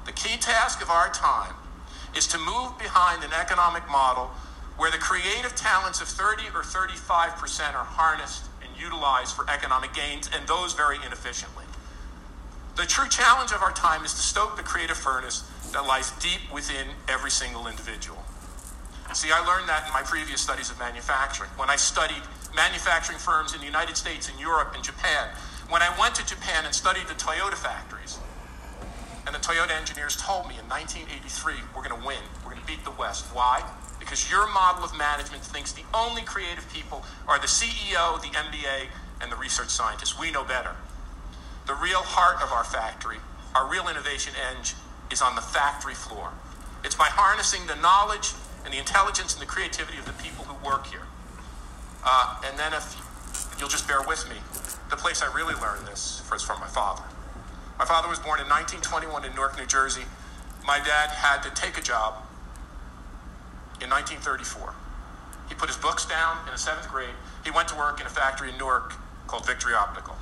[0.05, 1.53] The key task of our time
[2.15, 4.31] is to move behind an economic model
[4.77, 10.29] where the creative talents of 30 or 35% are harnessed and utilized for economic gains,
[10.33, 11.65] and those very inefficiently.
[12.75, 16.41] The true challenge of our time is to stoke the creative furnace that lies deep
[16.51, 18.23] within every single individual.
[19.13, 21.51] See, I learned that in my previous studies of manufacturing.
[21.55, 22.23] When I studied
[22.55, 25.29] manufacturing firms in the United States and Europe and Japan,
[25.69, 28.17] when I went to Japan and studied the Toyota factories,
[29.25, 32.19] and the Toyota engineers told me in 1983, we're going to win.
[32.43, 33.25] We're going to beat the West.
[33.33, 33.63] Why?
[33.99, 38.91] Because your model of management thinks the only creative people are the CEO, the MBA,
[39.21, 40.19] and the research scientists.
[40.19, 40.75] We know better.
[41.67, 43.17] The real heart of our factory,
[43.55, 44.77] our real innovation engine,
[45.09, 46.31] is on the factory floor.
[46.83, 48.33] It's by harnessing the knowledge
[48.65, 51.07] and the intelligence and the creativity of the people who work here.
[52.03, 52.99] Uh, and then, if
[53.57, 54.35] you'll just bear with me,
[54.89, 57.03] the place I really learned this was from my father.
[57.79, 60.03] My father was born in 1921 in Newark, New Jersey.
[60.65, 62.23] My dad had to take a job
[63.81, 64.73] in 1934.
[65.49, 67.15] He put his books down in the seventh grade.
[67.43, 68.93] He went to work in a factory in Newark
[69.27, 70.15] called Victory Optical.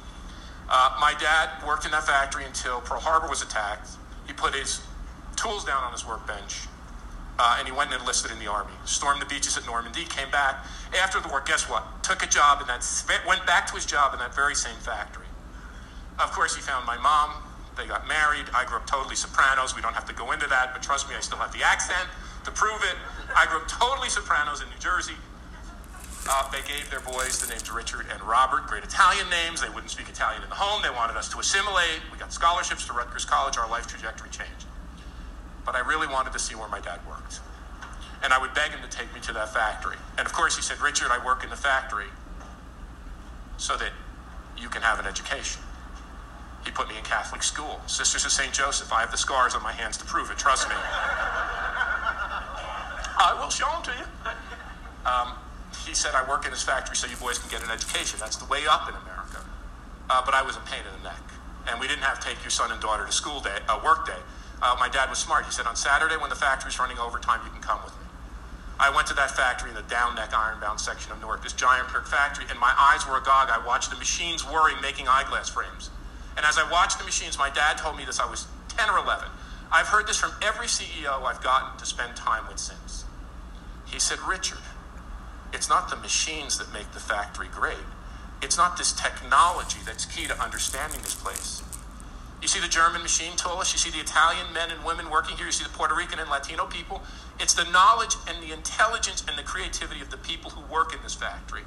[0.70, 3.90] Uh, my dad worked in that factory until Pearl Harbor was attacked.
[4.26, 4.82] He put his
[5.36, 6.68] tools down on his workbench,
[7.38, 8.72] uh, and he went and enlisted in the army.
[8.86, 10.66] Stormed the beaches at Normandy, came back
[11.04, 11.44] after the war.
[11.46, 11.84] Guess what?
[12.04, 12.86] Took a job in that,
[13.28, 15.26] went back to his job in that very same factory.
[16.22, 17.34] Of course, he found my mom.
[17.76, 18.46] They got married.
[18.54, 19.76] I grew up totally Sopranos.
[19.76, 22.08] We don't have to go into that, but trust me, I still have the accent
[22.46, 22.96] to prove it.
[23.36, 25.16] I grew up totally Sopranos in New Jersey.
[26.30, 29.62] Uh, they gave their boys the names Richard and Robert, great Italian names.
[29.62, 30.84] They wouldn't speak Italian in the home.
[30.84, 32.06] They wanted us to assimilate.
[32.12, 33.58] We got scholarships to Rutgers College.
[33.58, 34.70] Our life trajectory changed.
[35.66, 37.40] But I really wanted to see where my dad worked.
[38.24, 39.98] And I would beg him to take me to that factory.
[40.18, 42.10] And of course, he said, Richard, I work in the factory
[43.58, 43.92] so that
[44.58, 45.62] you can have an education.
[46.63, 47.82] He put me in Catholic school.
[47.88, 48.54] Sisters of St.
[48.54, 50.38] Joseph, I have the scars on my hands to prove it.
[50.38, 50.76] Trust me.
[53.21, 54.06] I will show them to you.
[55.06, 55.34] Um,
[55.86, 58.19] he said, I work in his factory so you boys can get an education.
[58.19, 59.43] That's the way up in America.
[60.10, 61.21] Uh, but I was a pain in the neck.
[61.69, 64.06] And we didn't have to take your son and daughter to school day, uh, work
[64.06, 64.21] day.
[64.62, 65.45] Uh, my dad was smart.
[65.45, 68.06] He said, on Saturday when the factory's running overtime, you can come with me.
[68.80, 71.88] I went to that factory in the down neck ironbound section of Newark, this giant
[71.88, 73.50] Kirk factory, and my eyes were agog.
[73.50, 75.91] I watched the machines whirring, making eyeglass frames.
[76.38, 78.98] And as I watched the machines, my dad told me this, I was 10 or
[78.98, 79.28] 11.
[79.72, 83.06] I've heard this from every CEO I've gotten to spend time with since.
[83.86, 84.60] He said, Richard,
[85.54, 87.88] it's not the machines that make the factory great.
[88.41, 91.62] It's not this technology that's key to understanding this place.
[92.41, 95.46] You see the German machine toolists, you see the Italian men and women working here,
[95.46, 97.04] you see the Puerto Rican and Latino people.
[97.39, 101.04] It's the knowledge and the intelligence and the creativity of the people who work in
[101.04, 101.62] this factory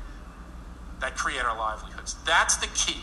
[1.00, 2.16] that create our livelihoods.
[2.26, 3.02] That's the key.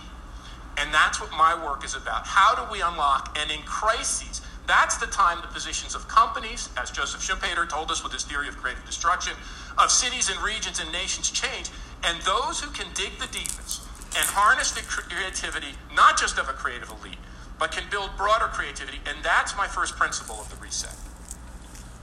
[0.77, 2.25] And that's what my work is about.
[2.25, 6.91] How do we unlock, and in crises, that's the time the positions of companies, as
[6.91, 9.34] Joseph Schumpeter told us with his theory of creative destruction,
[9.77, 11.69] of cities and regions and nations change.
[12.03, 13.81] And those who can dig the deepest
[14.17, 17.17] and harness the creativity, not just of a creative elite,
[17.60, 18.99] but can build broader creativity.
[19.05, 20.95] And that's my first principle of the reset.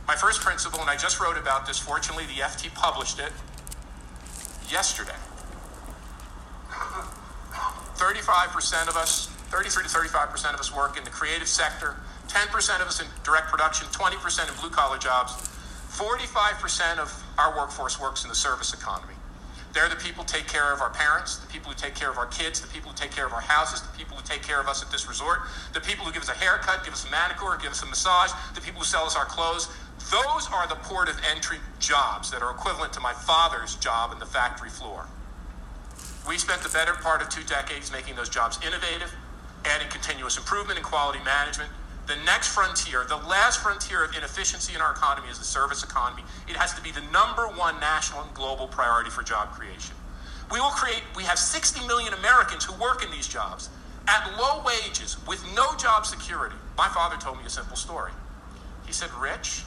[0.06, 3.32] My first principle, and I just wrote about this, fortunately, the FT published it
[4.70, 5.16] yesterday.
[7.98, 11.96] 35% of us, 33 to 35% of us work in the creative sector,
[12.28, 15.32] 10% of us in direct production, 20% in blue collar jobs,
[15.90, 19.14] 45% of our workforce works in the service economy.
[19.72, 22.18] They're the people who take care of our parents, the people who take care of
[22.18, 24.60] our kids, the people who take care of our houses, the people who take care
[24.60, 25.40] of us at this resort,
[25.74, 28.30] the people who give us a haircut, give us a manicure, give us a massage,
[28.54, 29.68] the people who sell us our clothes.
[30.10, 34.18] Those are the port of entry jobs that are equivalent to my father's job in
[34.18, 35.06] the factory floor.
[36.28, 39.10] We spent the better part of two decades making those jobs innovative,
[39.64, 41.70] adding continuous improvement and quality management,
[42.06, 46.22] the next frontier, the last frontier of inefficiency in our economy is the service economy.
[46.48, 49.94] It has to be the number one national and global priority for job creation.
[50.50, 53.68] We will create, we have 60 million Americans who work in these jobs
[54.06, 56.56] at low wages with no job security.
[56.76, 58.12] My father told me a simple story.
[58.86, 59.64] He said, Rich,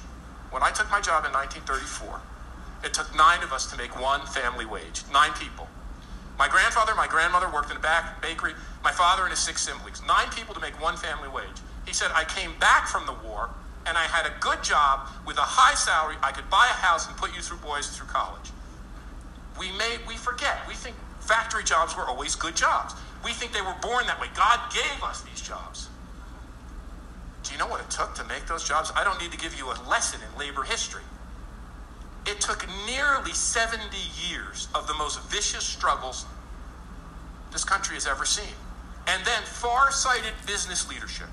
[0.49, 2.21] when I took my job in 1934,
[2.85, 5.67] it took nine of us to make one family wage, nine people.
[6.41, 10.01] My grandfather, my grandmother worked in a back bakery, my father and his six siblings,
[10.07, 11.61] nine people to make one family wage.
[11.85, 13.51] He said, I came back from the war
[13.85, 16.15] and I had a good job with a high salary.
[16.23, 18.49] I could buy a house and put you through boys through college.
[19.59, 20.67] We may we forget.
[20.67, 22.95] We think factory jobs were always good jobs.
[23.23, 24.29] We think they were born that way.
[24.35, 25.89] God gave us these jobs.
[27.43, 28.91] Do you know what it took to make those jobs?
[28.95, 31.05] I don't need to give you a lesson in labor history.
[32.25, 33.83] It took nearly 70
[34.29, 36.25] years of the most vicious struggles
[37.51, 38.53] this country has ever seen.
[39.07, 41.27] And then far sighted business leadership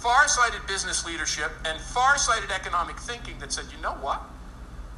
[0.00, 4.22] far-sighted business leadership and far-sighted economic thinking that said, you know what?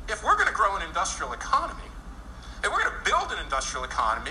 [0.09, 1.91] If we're going to grow an industrial economy,
[2.63, 4.31] if we're going to build an industrial economy,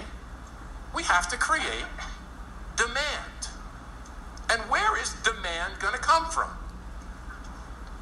[0.95, 1.91] we have to create
[2.77, 3.51] demand.
[4.49, 6.49] And where is demand going to come from?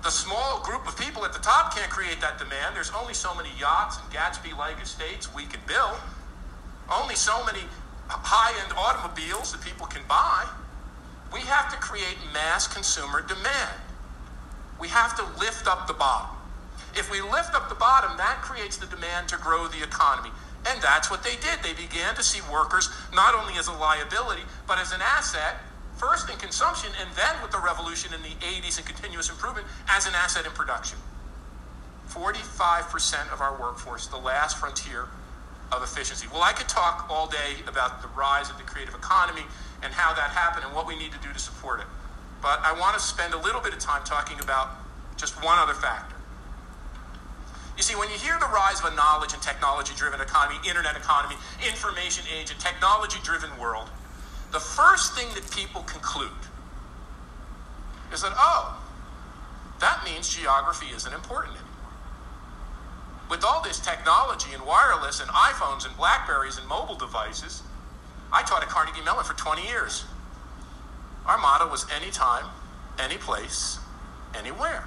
[0.01, 2.75] The small group of people at the top can't create that demand.
[2.75, 5.99] There's only so many yachts and Gatsby-like estates we can build.
[6.89, 7.59] Only so many
[8.07, 10.47] high-end automobiles that people can buy.
[11.33, 13.75] We have to create mass consumer demand.
[14.79, 16.35] We have to lift up the bottom.
[16.95, 20.31] If we lift up the bottom, that creates the demand to grow the economy.
[20.65, 21.61] And that's what they did.
[21.61, 25.55] They began to see workers not only as a liability, but as an asset,
[25.99, 30.07] first in consumption, and then with the revolution in the 80s and continuous improvement, as
[30.07, 30.97] an asset in production.
[32.07, 35.05] 45% of our workforce, the last frontier
[35.71, 36.27] of efficiency.
[36.31, 39.43] Well, I could talk all day about the rise of the creative economy
[39.83, 41.85] and how that happened and what we need to do to support it.
[42.41, 44.71] But I want to spend a little bit of time talking about
[45.17, 46.15] just one other factor.
[47.77, 50.97] You see, when you hear the rise of a knowledge and technology driven economy, internet
[50.97, 53.89] economy, information age, and technology driven world,
[54.51, 56.29] the first thing that people conclude
[58.13, 58.81] is that, oh,
[59.79, 61.69] that means geography isn't important anymore.
[63.29, 67.61] With all this technology and wireless and iPhones and Blackberries and mobile devices,
[68.33, 70.05] I taught at Carnegie Mellon for 20 years.
[71.25, 72.45] Our motto was anytime,
[72.97, 73.77] any place,
[74.35, 74.85] anywhere.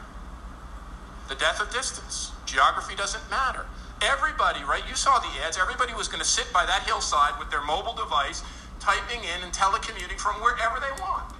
[1.28, 2.32] The death of distance.
[2.46, 3.64] Geography doesn't matter.
[4.02, 4.82] Everybody, right?
[4.88, 5.56] You saw the ads.
[5.56, 8.42] Everybody was going to sit by that hillside with their mobile device,
[8.82, 11.32] typing in and telecommuting from wherever they want.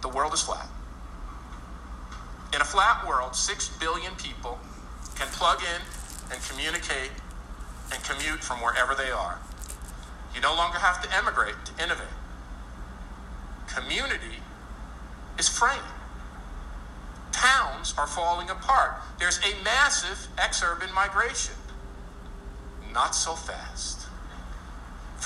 [0.00, 0.68] The world is flat.
[2.54, 4.58] In a flat world, 6 billion people
[5.16, 5.82] can plug in
[6.32, 7.10] and communicate
[7.92, 9.38] and commute from wherever they are.
[10.34, 12.16] You no longer have to emigrate to innovate.
[13.68, 14.40] Community
[15.38, 15.80] is fraying.
[17.32, 18.94] Towns are falling apart.
[19.18, 21.54] There's a massive exurban migration.
[22.94, 23.95] Not so fast.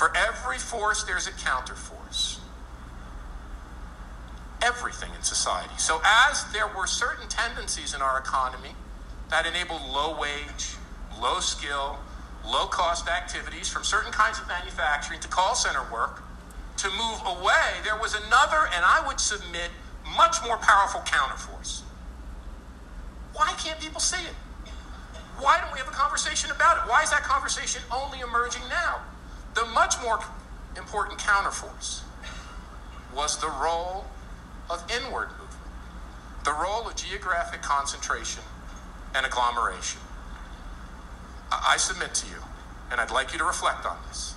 [0.01, 2.39] For every force, there's a counterforce.
[4.59, 5.75] Everything in society.
[5.77, 8.71] So, as there were certain tendencies in our economy
[9.29, 10.73] that enabled low wage,
[11.21, 11.99] low skill,
[12.43, 16.23] low cost activities from certain kinds of manufacturing to call center work
[16.77, 19.69] to move away, there was another, and I would submit,
[20.17, 21.83] much more powerful counterforce.
[23.35, 24.33] Why can't people see it?
[25.37, 26.89] Why don't we have a conversation about it?
[26.89, 29.01] Why is that conversation only emerging now?
[29.53, 30.19] The much more
[30.77, 32.01] important counterforce
[33.13, 34.05] was the role
[34.69, 35.49] of inward movement,
[36.45, 38.43] the role of geographic concentration
[39.13, 39.99] and agglomeration.
[41.51, 42.37] I submit to you,
[42.89, 44.35] and I'd like you to reflect on this,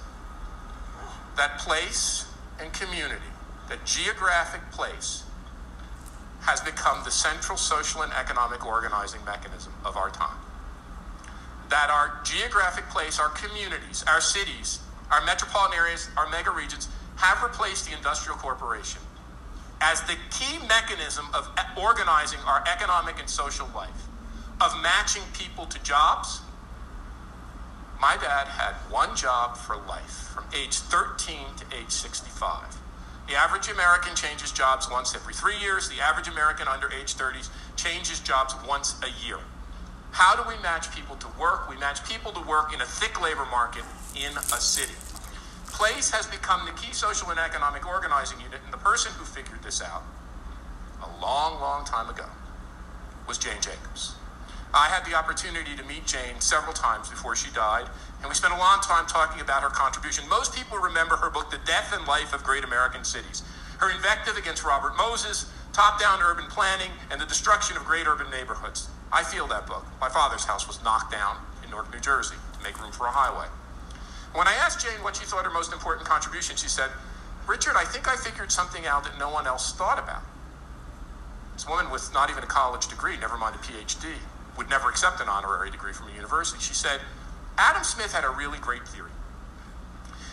[1.37, 2.27] that place
[2.61, 3.31] and community,
[3.69, 5.23] that geographic place,
[6.41, 10.37] has become the central social and economic organizing mechanism of our time.
[11.71, 14.81] That our geographic place, our communities, our cities,
[15.11, 19.01] our metropolitan areas, our mega regions have replaced the industrial corporation
[19.81, 24.09] as the key mechanism of organizing our economic and social life
[24.61, 26.41] of matching people to jobs.
[28.01, 32.77] My dad had one job for life from age 13 to age 65.
[33.29, 35.89] The average American changes jobs once every three years.
[35.89, 37.41] The average American under age 30
[37.77, 39.39] changes jobs once a year.
[40.13, 41.69] How do we match people to work?
[41.69, 43.85] We match people to work in a thick labor market
[44.17, 44.95] in a city.
[45.67, 49.62] Place has become the key social and economic organizing unit, and the person who figured
[49.62, 50.03] this out
[51.03, 52.27] a long, long time ago
[53.27, 54.15] was Jane Jacobs.
[54.73, 57.87] I had the opportunity to meet Jane several times before she died,
[58.21, 60.29] and we spent a long time talking about her contribution.
[60.29, 63.43] Most people remember her book, The Death and Life of Great American Cities,
[63.79, 68.31] her invective against Robert Moses, top down urban planning, and the destruction of great urban
[68.31, 68.89] neighborhoods.
[69.12, 69.87] I feel that book.
[70.01, 73.11] My father's house was knocked down in Newark, New Jersey to make room for a
[73.11, 73.47] highway.
[74.35, 76.91] When I asked Jane what she thought her most important contribution, she said,
[77.47, 80.22] Richard, I think I figured something out that no one else thought about.
[81.53, 84.11] This woman with not even a college degree, never mind a PhD,
[84.59, 86.61] would never accept an honorary degree from a university.
[86.61, 87.01] She said,
[87.57, 89.11] Adam Smith had a really great theory.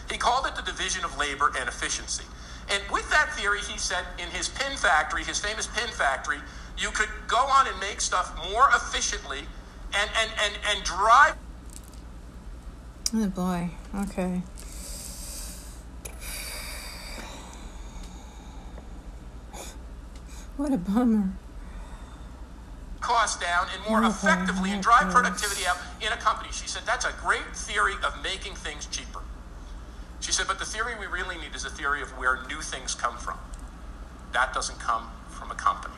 [0.10, 2.26] He called it the division of labor and efficiency.
[2.70, 6.40] And with that theory, he said in his pin factory, his famous pin factory,
[6.78, 9.40] you could go on and make stuff more efficiently
[9.94, 11.36] and, and, and, and drive.
[13.14, 14.42] Oh boy, okay.
[20.56, 21.32] What a bummer
[23.02, 26.50] costs down and more oh, effectively and drive productivity up in a company.
[26.54, 29.22] She said, that's a great theory of making things cheaper.
[30.22, 32.96] She said, but the theory we really need is a theory of where new things
[32.96, 33.38] come from.
[34.34, 35.96] That doesn't come from a company.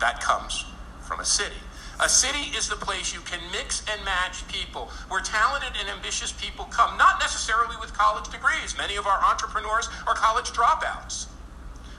[0.00, 0.66] That comes
[1.00, 1.56] from a city.
[2.00, 6.32] A city is the place you can mix and match people, where talented and ambitious
[6.32, 8.76] people come, not necessarily with college degrees.
[8.76, 11.26] Many of our entrepreneurs are college dropouts.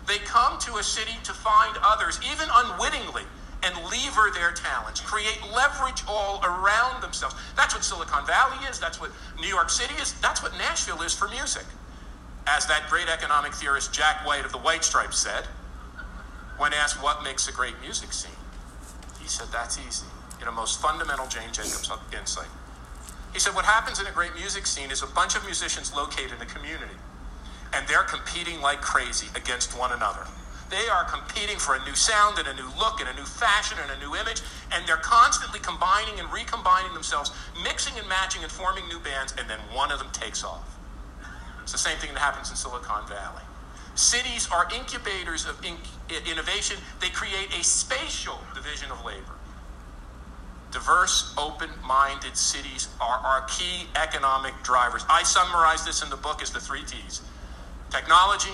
[0.07, 3.23] They come to a city to find others, even unwittingly,
[3.63, 7.35] and lever their talents, create leverage all around themselves.
[7.55, 8.79] That's what Silicon Valley is.
[8.79, 10.13] That's what New York City is.
[10.21, 11.65] That's what Nashville is for music.
[12.45, 15.45] As that great economic theorist Jack White of the White Stripes said,
[16.57, 18.31] when asked what makes a great music scene,
[19.25, 20.05] he said, That's easy.
[20.39, 22.53] In a most fundamental Jane Jacobs insight.
[23.33, 26.37] He said, What happens in a great music scene is a bunch of musicians located
[26.37, 26.93] in a community,
[27.73, 30.29] and they're competing like crazy against one another.
[30.69, 33.77] They are competing for a new sound and a new look and a new fashion
[33.81, 37.31] and a new image, and they're constantly combining and recombining themselves,
[37.63, 40.77] mixing and matching and forming new bands, and then one of them takes off.
[41.63, 43.41] It's the same thing that happens in Silicon Valley.
[43.95, 45.79] Cities are incubators of inc-
[46.31, 46.77] innovation.
[47.01, 49.35] They create a spatial division of labor.
[50.71, 55.05] diverse, open minded cities are our key economic drivers.
[55.09, 57.21] I summarize this in the book as the three T's
[57.91, 58.53] technology,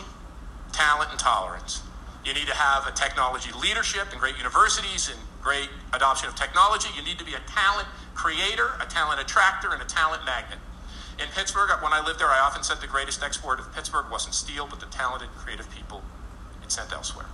[0.73, 1.81] talent, and tolerance.
[2.25, 6.89] You need to have a technology leadership and great universities and great adoption of technology.
[6.95, 10.59] You need to be a talent creator, a talent attractor, and a talent magnet.
[11.21, 14.33] In Pittsburgh, when I lived there, I often said the greatest export of Pittsburgh wasn't
[14.33, 16.01] steel, but the talented, creative people
[16.63, 17.27] it sent elsewhere.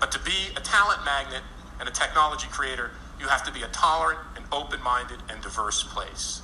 [0.00, 1.42] But to be a talent magnet
[1.78, 5.82] and a technology creator, you have to be a tolerant and open minded and diverse
[5.82, 6.40] place.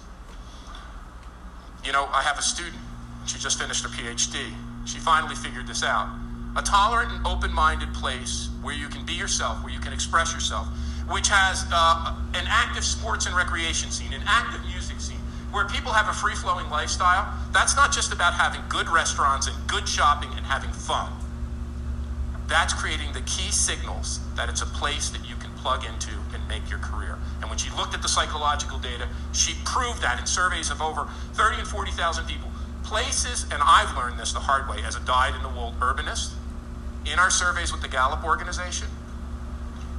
[1.85, 2.83] You know, I have a student,
[3.27, 4.53] she just finished her PhD.
[4.85, 6.09] She finally figured this out.
[6.57, 10.33] A tolerant and open minded place where you can be yourself, where you can express
[10.35, 10.67] yourself,
[11.09, 15.10] which has uh, an active sports and recreation scene, an active music scene,
[15.53, 17.33] where people have a free flowing lifestyle.
[17.53, 21.13] That's not just about having good restaurants and good shopping and having fun.
[22.49, 26.47] That's creating the key signals that it's a place that you can plug into and
[26.49, 27.19] make your career.
[27.41, 31.09] And when she looked at the psychological data, she proved that in surveys of over
[31.35, 32.51] 30 and 40,000 people.
[32.83, 36.33] Places, and I've learned this the hard way as a dyed in the wool urbanist,
[37.07, 38.89] in our surveys with the Gallup organization,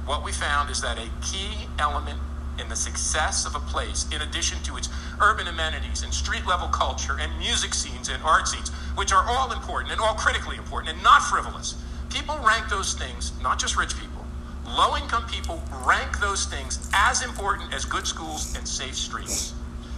[0.04, 2.18] what we found is that a key element
[2.58, 4.88] in the success of a place, in addition to its
[5.20, 9.52] urban amenities and street level culture and music scenes and art scenes, which are all
[9.52, 11.74] important and all critically important and not frivolous,
[12.10, 14.24] people rank those things, not just rich people,
[14.66, 19.52] low income people rank those things as important as good schools and safe streets.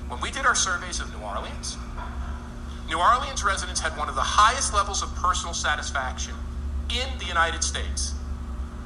[0.08, 1.76] When we did our surveys of New Orleans,
[2.88, 6.34] New Orleans residents had one of the highest levels of personal satisfaction
[6.90, 8.14] in the United States.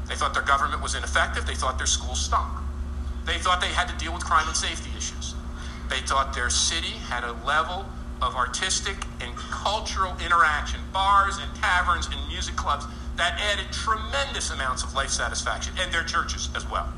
[0.09, 1.47] They thought their government was ineffective.
[1.47, 2.49] They thought their schools stunk.
[3.29, 5.35] They thought they had to deal with crime and safety issues.
[5.91, 7.85] They thought their city had a level
[8.22, 14.83] of artistic and cultural interaction, bars and taverns and music clubs that added tremendous amounts
[14.83, 16.91] of life satisfaction, and their churches as well.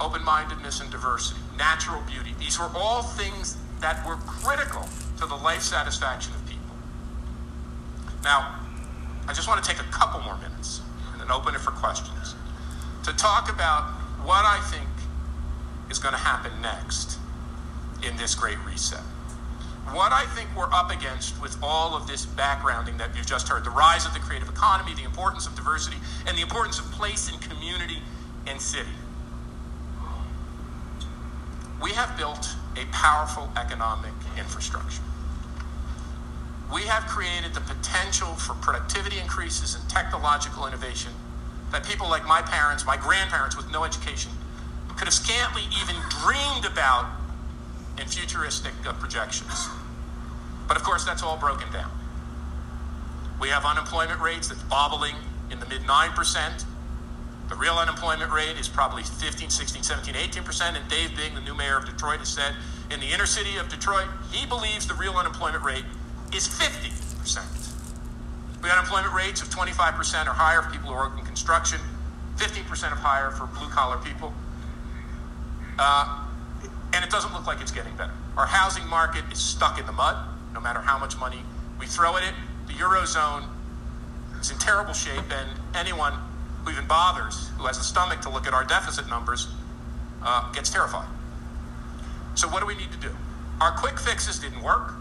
[0.00, 4.88] Open mindedness and diversity, natural beauty, these were all things that were critical
[5.18, 6.74] to the life satisfaction of people.
[8.24, 8.58] Now,
[9.28, 10.80] I just want to take a couple more minutes
[11.12, 12.34] and then open it for questions
[13.04, 14.88] to talk about what I think
[15.90, 17.18] is going to happen next
[18.06, 19.02] in this great reset.
[19.92, 23.64] What I think we're up against with all of this backgrounding that you've just heard
[23.64, 25.96] the rise of the creative economy, the importance of diversity,
[26.26, 28.02] and the importance of place and community
[28.46, 28.90] and city.
[31.82, 35.02] We have built a powerful economic infrastructure
[36.72, 41.12] we have created the potential for productivity increases and technological innovation
[41.72, 44.32] that people like my parents, my grandparents with no education,
[44.98, 47.06] could have scantly even dreamed about
[48.00, 49.68] in futuristic uh, projections.
[50.66, 51.90] But of course, that's all broken down.
[53.40, 55.14] We have unemployment rates that's bobbling
[55.50, 56.64] in the mid 9%.
[57.48, 60.76] The real unemployment rate is probably 15, 16, 17, 18%.
[60.76, 62.54] And Dave Bing, the new mayor of Detroit, has said
[62.90, 65.84] in the inner city of Detroit, he believes the real unemployment rate
[66.34, 67.57] is 50%.
[68.62, 71.78] We have unemployment rates of 25% or higher for people who work in construction,
[72.36, 74.32] 15% of higher for blue collar people.
[75.78, 76.24] Uh,
[76.92, 78.12] and it doesn't look like it's getting better.
[78.36, 80.16] Our housing market is stuck in the mud,
[80.54, 81.38] no matter how much money
[81.78, 82.34] we throw at it.
[82.66, 83.44] The Eurozone
[84.40, 86.14] is in terrible shape, and anyone
[86.64, 89.48] who even bothers, who has the stomach to look at our deficit numbers,
[90.22, 91.08] uh, gets terrified.
[92.34, 93.10] So, what do we need to do?
[93.60, 94.94] Our quick fixes didn't work.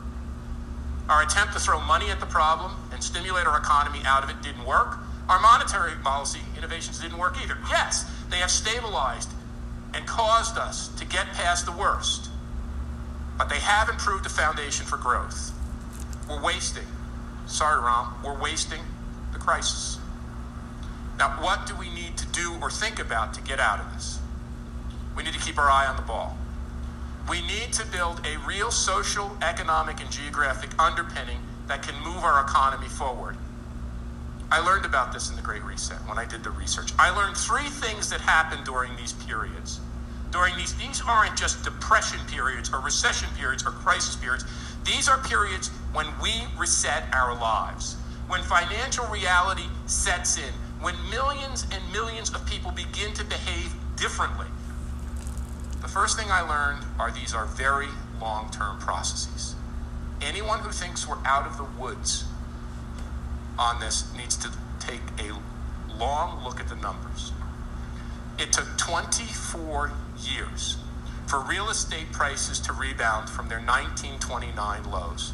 [1.10, 4.42] Our attempt to throw money at the problem and stimulate our economy out of it
[4.42, 4.98] didn't work.
[5.30, 7.58] Our monetary policy innovations didn't work either.
[7.70, 9.30] Yes, they have stabilized
[9.94, 12.30] and caused us to get past the worst,
[13.38, 15.52] but they have improved the foundation for growth.
[16.30, 16.86] We're wasting,
[17.46, 18.82] sorry, Rahm, we're wasting
[19.32, 20.00] the crisis.
[21.18, 24.20] Now, what do we need to do or think about to get out of this?
[25.16, 26.38] We need to keep our eye on the ball.
[27.30, 32.42] We need to build a real social, economic, and geographic underpinning that can move our
[32.44, 33.36] economy forward.
[34.50, 36.94] I learned about this in the Great Reset when I did the research.
[36.98, 39.82] I learned three things that happen during these periods.
[40.32, 44.46] During these, these aren't just depression periods or recession periods or crisis periods.
[44.86, 47.96] These are periods when we reset our lives,
[48.30, 54.48] when financial reality sets in, when millions and millions of people begin to behave differently.
[55.88, 57.88] The first thing I learned are these are very
[58.20, 59.56] long term processes.
[60.22, 62.26] Anyone who thinks we're out of the woods
[63.58, 65.32] on this needs to take a
[65.98, 67.32] long look at the numbers.
[68.38, 70.76] It took 24 years
[71.26, 75.32] for real estate prices to rebound from their 1929 lows.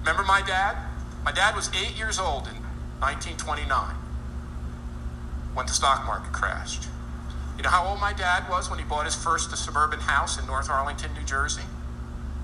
[0.00, 0.78] Remember my dad?
[1.24, 2.56] My dad was eight years old in
[2.98, 3.94] 1929
[5.54, 6.88] when the stock market crashed.
[7.62, 10.44] You know how old my dad was when he bought his first suburban house in
[10.48, 11.62] North Arlington, New Jersey,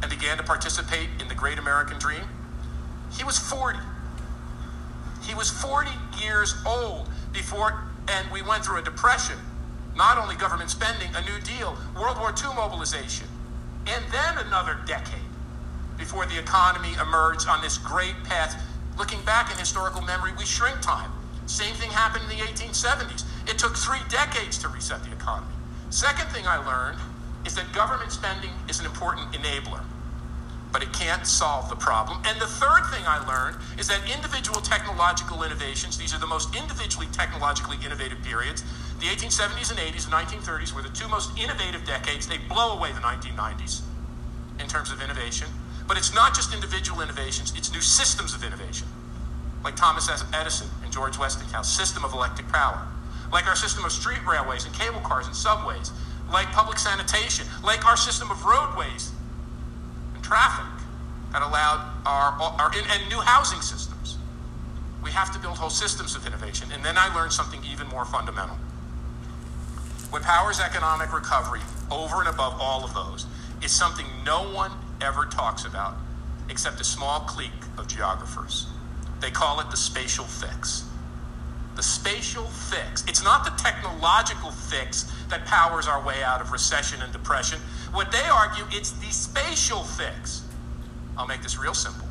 [0.00, 2.22] and began to participate in the great American dream?
[3.10, 3.80] He was 40.
[5.24, 5.90] He was 40
[6.22, 9.34] years old before, and we went through a depression.
[9.96, 13.26] Not only government spending, a New Deal, World War II mobilization,
[13.88, 15.18] and then another decade
[15.96, 18.62] before the economy emerged on this great path.
[18.96, 21.10] Looking back in historical memory, we shrink time.
[21.46, 23.24] Same thing happened in the 1870s.
[23.48, 25.54] It took three decades to reset the economy.
[25.88, 27.00] Second thing I learned
[27.46, 29.80] is that government spending is an important enabler,
[30.70, 32.20] but it can't solve the problem.
[32.26, 36.54] And the third thing I learned is that individual technological innovations, these are the most
[36.54, 38.62] individually technologically innovative periods.
[39.00, 42.28] The 1870s and 80s and 1930s were the two most innovative decades.
[42.28, 43.80] They blow away the 1990s
[44.60, 45.48] in terms of innovation.
[45.86, 48.88] But it's not just individual innovations, it's new systems of innovation,
[49.64, 52.86] like Thomas Edison and George Westinghouse system of electric power
[53.32, 55.92] like our system of street railways and cable cars and subways,
[56.32, 59.12] like public sanitation, like our system of roadways
[60.14, 60.66] and traffic
[61.32, 64.16] that allowed our, our and new housing systems.
[65.02, 66.68] We have to build whole systems of innovation.
[66.72, 68.56] And then I learned something even more fundamental.
[70.10, 71.60] What powers economic recovery
[71.90, 73.26] over and above all of those
[73.62, 75.96] is something no one ever talks about
[76.48, 78.66] except a small clique of geographers.
[79.20, 80.87] They call it the spatial fix
[81.78, 83.04] the spatial fix.
[83.06, 87.60] It's not the technological fix that powers our way out of recession and depression.
[87.92, 90.42] What they argue, it's the spatial fix.
[91.16, 92.08] I'll make this real simple.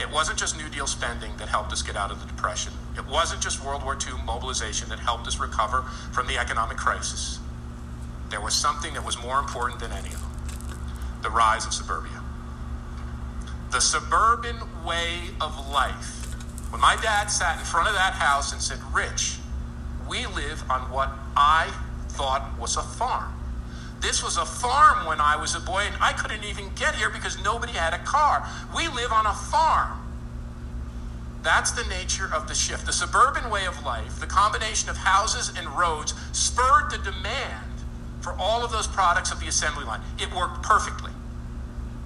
[0.00, 2.72] It wasn't just New Deal spending that helped us get out of the depression.
[2.96, 7.38] It wasn't just World War II mobilization that helped us recover from the economic crisis.
[8.30, 10.30] There was something that was more important than any of them
[11.22, 12.20] the rise of suburbia.
[13.70, 16.19] The suburban way of life
[16.70, 19.36] when my dad sat in front of that house and said, Rich,
[20.08, 21.72] we live on what I
[22.08, 23.32] thought was a farm.
[24.00, 27.10] This was a farm when I was a boy, and I couldn't even get here
[27.10, 28.46] because nobody had a car.
[28.74, 29.98] We live on a farm.
[31.42, 32.86] That's the nature of the shift.
[32.86, 37.66] The suburban way of life, the combination of houses and roads, spurred the demand
[38.20, 40.00] for all of those products of the assembly line.
[40.18, 41.12] It worked perfectly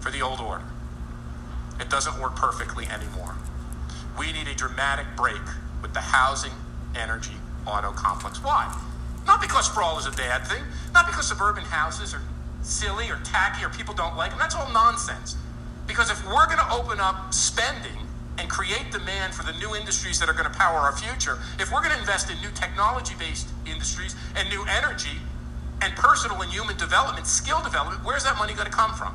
[0.01, 0.65] for the old order.
[1.81, 3.34] It doesn't work perfectly anymore.
[4.19, 5.43] We need a dramatic break
[5.83, 6.53] with the housing,
[6.95, 7.35] energy,
[7.67, 8.43] auto complex.
[8.43, 8.73] Why?
[9.27, 10.63] Not because sprawl is a bad thing,
[10.93, 12.23] not because suburban houses are
[12.63, 14.39] silly or tacky or people don't like them.
[14.39, 15.37] That's all nonsense.
[15.87, 18.07] Because if we're going to open up spending
[18.39, 21.73] and create demand for the new industries that are going to power our future, if
[21.73, 25.19] we're going to invest in new technology based industries and new energy
[25.83, 29.13] and personal and human development, skill development, where's that money going to come from?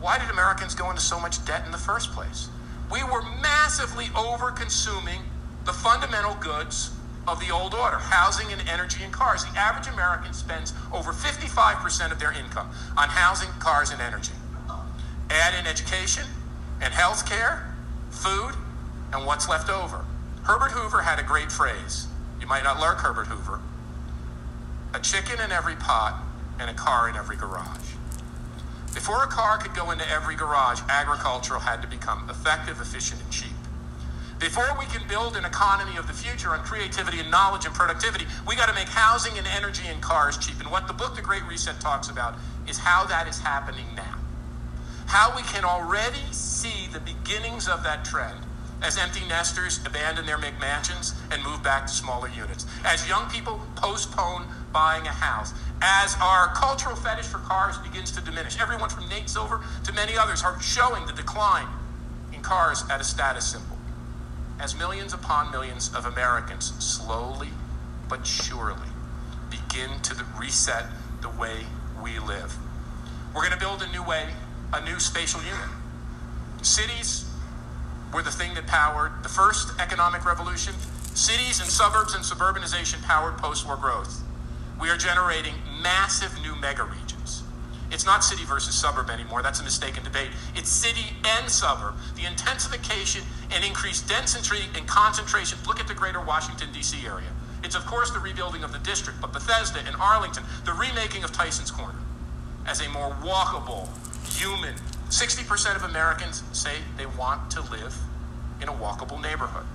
[0.00, 2.48] Why did Americans go into so much debt in the first place?
[2.90, 5.20] We were massively over consuming
[5.64, 6.90] the fundamental goods
[7.28, 9.44] of the old order housing and energy and cars.
[9.44, 14.32] The average American spends over 55% of their income on housing, cars, and energy.
[15.30, 16.24] Add in education
[16.80, 17.74] and health care,
[18.10, 18.54] food,
[19.12, 20.04] and what's left over.
[20.42, 22.08] Herbert Hoover had a great phrase.
[22.40, 23.60] You might not like Herbert Hoover.
[24.94, 26.20] A chicken in every pot
[26.58, 27.94] and a car in every garage.
[28.94, 33.30] Before a car could go into every garage, agricultural had to become effective, efficient, and
[33.30, 33.52] cheap.
[34.40, 38.24] Before we can build an economy of the future on creativity and knowledge and productivity,
[38.48, 40.58] we got to make housing and energy and cars cheap.
[40.60, 42.36] And what the book The Great Reset talks about
[42.66, 44.16] is how that is happening now.
[45.06, 48.38] How we can already see the beginnings of that trend
[48.82, 52.66] as empty nesters abandon their McMansions and move back to smaller units.
[52.84, 55.52] As young people postpone buying a house
[55.82, 58.58] as our cultural fetish for cars begins to diminish.
[58.60, 61.68] Everyone from Nate Silver to many others are showing the decline
[62.32, 63.78] in cars at a status symbol.
[64.58, 67.48] As millions upon millions of Americans slowly
[68.08, 68.88] but surely
[69.50, 70.86] begin to reset
[71.22, 71.64] the way
[72.02, 72.56] we live.
[73.34, 74.28] We're going to build a new way,
[74.72, 75.68] a new spatial unit.
[76.62, 77.29] Cities
[78.12, 80.74] were the thing that powered the first economic revolution.
[81.14, 84.22] Cities and suburbs and suburbanization powered post war growth
[84.80, 85.52] we are generating
[85.82, 87.42] massive new mega regions.
[87.90, 89.42] It's not city versus suburb anymore.
[89.42, 90.30] That's a mistaken debate.
[90.54, 91.94] It's city and suburb.
[92.16, 95.58] The intensification and increased density and concentration.
[95.66, 97.04] Look at the greater Washington, D.C.
[97.04, 97.28] area.
[97.62, 101.32] It's, of course, the rebuilding of the district, but Bethesda and Arlington, the remaking of
[101.32, 101.98] Tyson's Corner
[102.66, 103.88] as a more walkable,
[104.38, 104.74] human.
[105.10, 107.96] 60% of Americans say they want to live
[108.62, 109.66] in a walkable neighborhood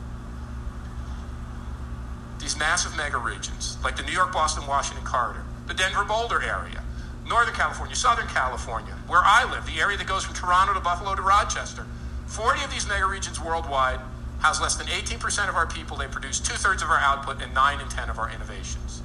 [2.46, 6.84] these massive mega regions, like the New York, Boston, Washington corridor, the Denver Boulder area,
[7.28, 11.16] Northern California, Southern California, where I live, the area that goes from Toronto to Buffalo
[11.16, 11.88] to Rochester.
[12.28, 14.00] 40 of these mega regions worldwide
[14.42, 15.98] house less than 18% of our people.
[15.98, 19.02] They produce two thirds of our output and 9 in 10 of our innovations.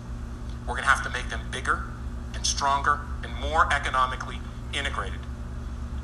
[0.67, 1.85] We're going to have to make them bigger
[2.35, 4.39] and stronger and more economically
[4.75, 5.21] integrated.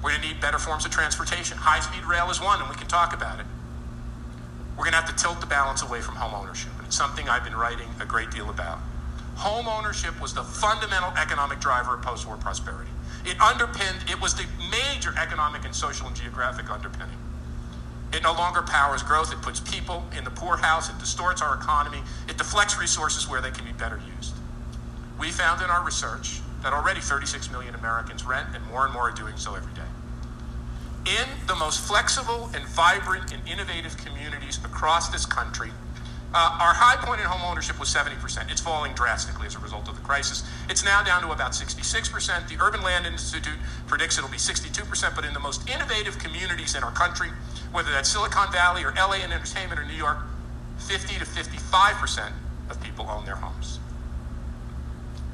[0.02, 1.56] We're going to need better forms of transportation.
[1.58, 3.46] High speed rail is one, and we can talk about it.
[4.76, 6.70] We're going to have to tilt the balance away from home ownership.
[6.78, 8.78] And it's something I've been writing a great deal about.
[9.36, 12.90] Home ownership was the fundamental economic driver of post war prosperity.
[13.24, 17.16] It underpinned, it was the major economic and social and geographic underpinning.
[18.12, 19.32] It no longer powers growth.
[19.32, 20.88] It puts people in the poorhouse.
[20.88, 21.98] It distorts our economy.
[22.28, 24.34] It deflects resources where they can be better used.
[25.18, 29.10] We found in our research that already 36 million Americans rent, and more and more
[29.10, 29.86] are doing so every day.
[31.06, 35.70] In the most flexible and vibrant and innovative communities across this country,
[36.34, 38.50] uh, our high point in home ownership was 70%.
[38.50, 40.42] It's falling drastically as a result of the crisis.
[40.68, 42.48] It's now down to about 66%.
[42.48, 43.54] The Urban Land Institute
[43.86, 47.28] predicts it'll be 62%, but in the most innovative communities in our country,
[47.70, 50.18] whether that's Silicon Valley or LA and entertainment or New York,
[50.78, 52.32] 50 to 55%
[52.70, 53.78] of people own their homes.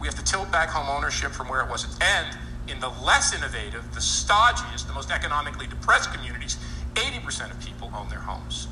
[0.02, 1.86] We have to tilt back home ownership from where it was.
[2.00, 2.36] And
[2.66, 6.58] in the less innovative, the stodgiest, the most economically depressed communities,
[6.94, 8.66] 80% of people own their homes.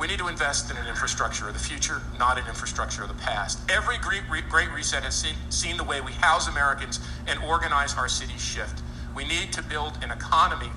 [0.00, 3.22] We need to invest in an infrastructure of the future, not an infrastructure of the
[3.22, 3.58] past.
[3.70, 8.08] Every great, great reset has seen, seen the way we house Americans and organize our
[8.08, 8.80] cities shift.
[9.14, 10.70] We need to build an economy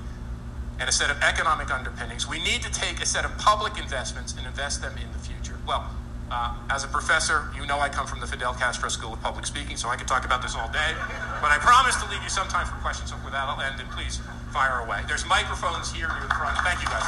[0.82, 2.28] and a set of economic underpinnings.
[2.28, 5.58] We need to take a set of public investments and invest them in the future.
[5.66, 5.90] Well,
[6.32, 9.46] uh, as a professor, you know I come from the Fidel Castro School of Public
[9.46, 10.94] Speaking, so I could talk about this all day.
[11.42, 13.12] But I promise to leave you some time for questions.
[13.12, 14.20] So with that, I'll end, and please
[14.52, 15.02] fire away.
[15.08, 16.58] There's microphones here near the front.
[16.66, 17.04] Thank you, guys.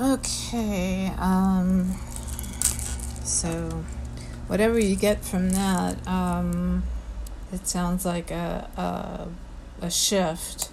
[0.00, 1.94] Okay, um,
[3.22, 3.84] so
[4.46, 6.84] whatever you get from that, um,
[7.52, 10.70] it sounds like a, a, a shift.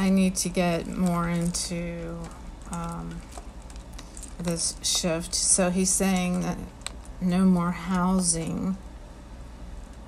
[0.00, 2.20] I need to get more into
[2.70, 3.20] um,
[4.38, 5.34] this shift.
[5.34, 6.56] So he's saying that
[7.20, 8.78] no more housing,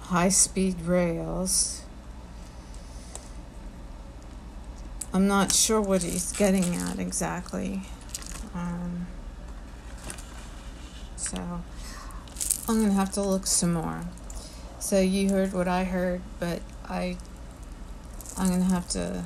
[0.01, 1.83] high speed rails.
[5.13, 7.83] I'm not sure what he's getting at exactly.
[8.55, 9.07] Um,
[11.17, 11.37] so
[12.67, 14.05] I'm going to have to look some more.
[14.79, 17.19] So you heard what I heard, but I
[18.39, 19.23] I'm going to have to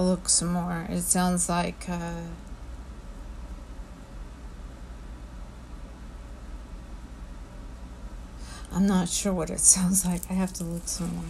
[0.00, 0.86] look some more.
[0.88, 2.22] It sounds like uh,
[8.72, 10.22] I'm not sure what it sounds like.
[10.30, 11.24] I have to look some more.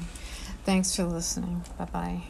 [0.65, 1.63] Thanks for listening.
[1.77, 2.23] Bye bye.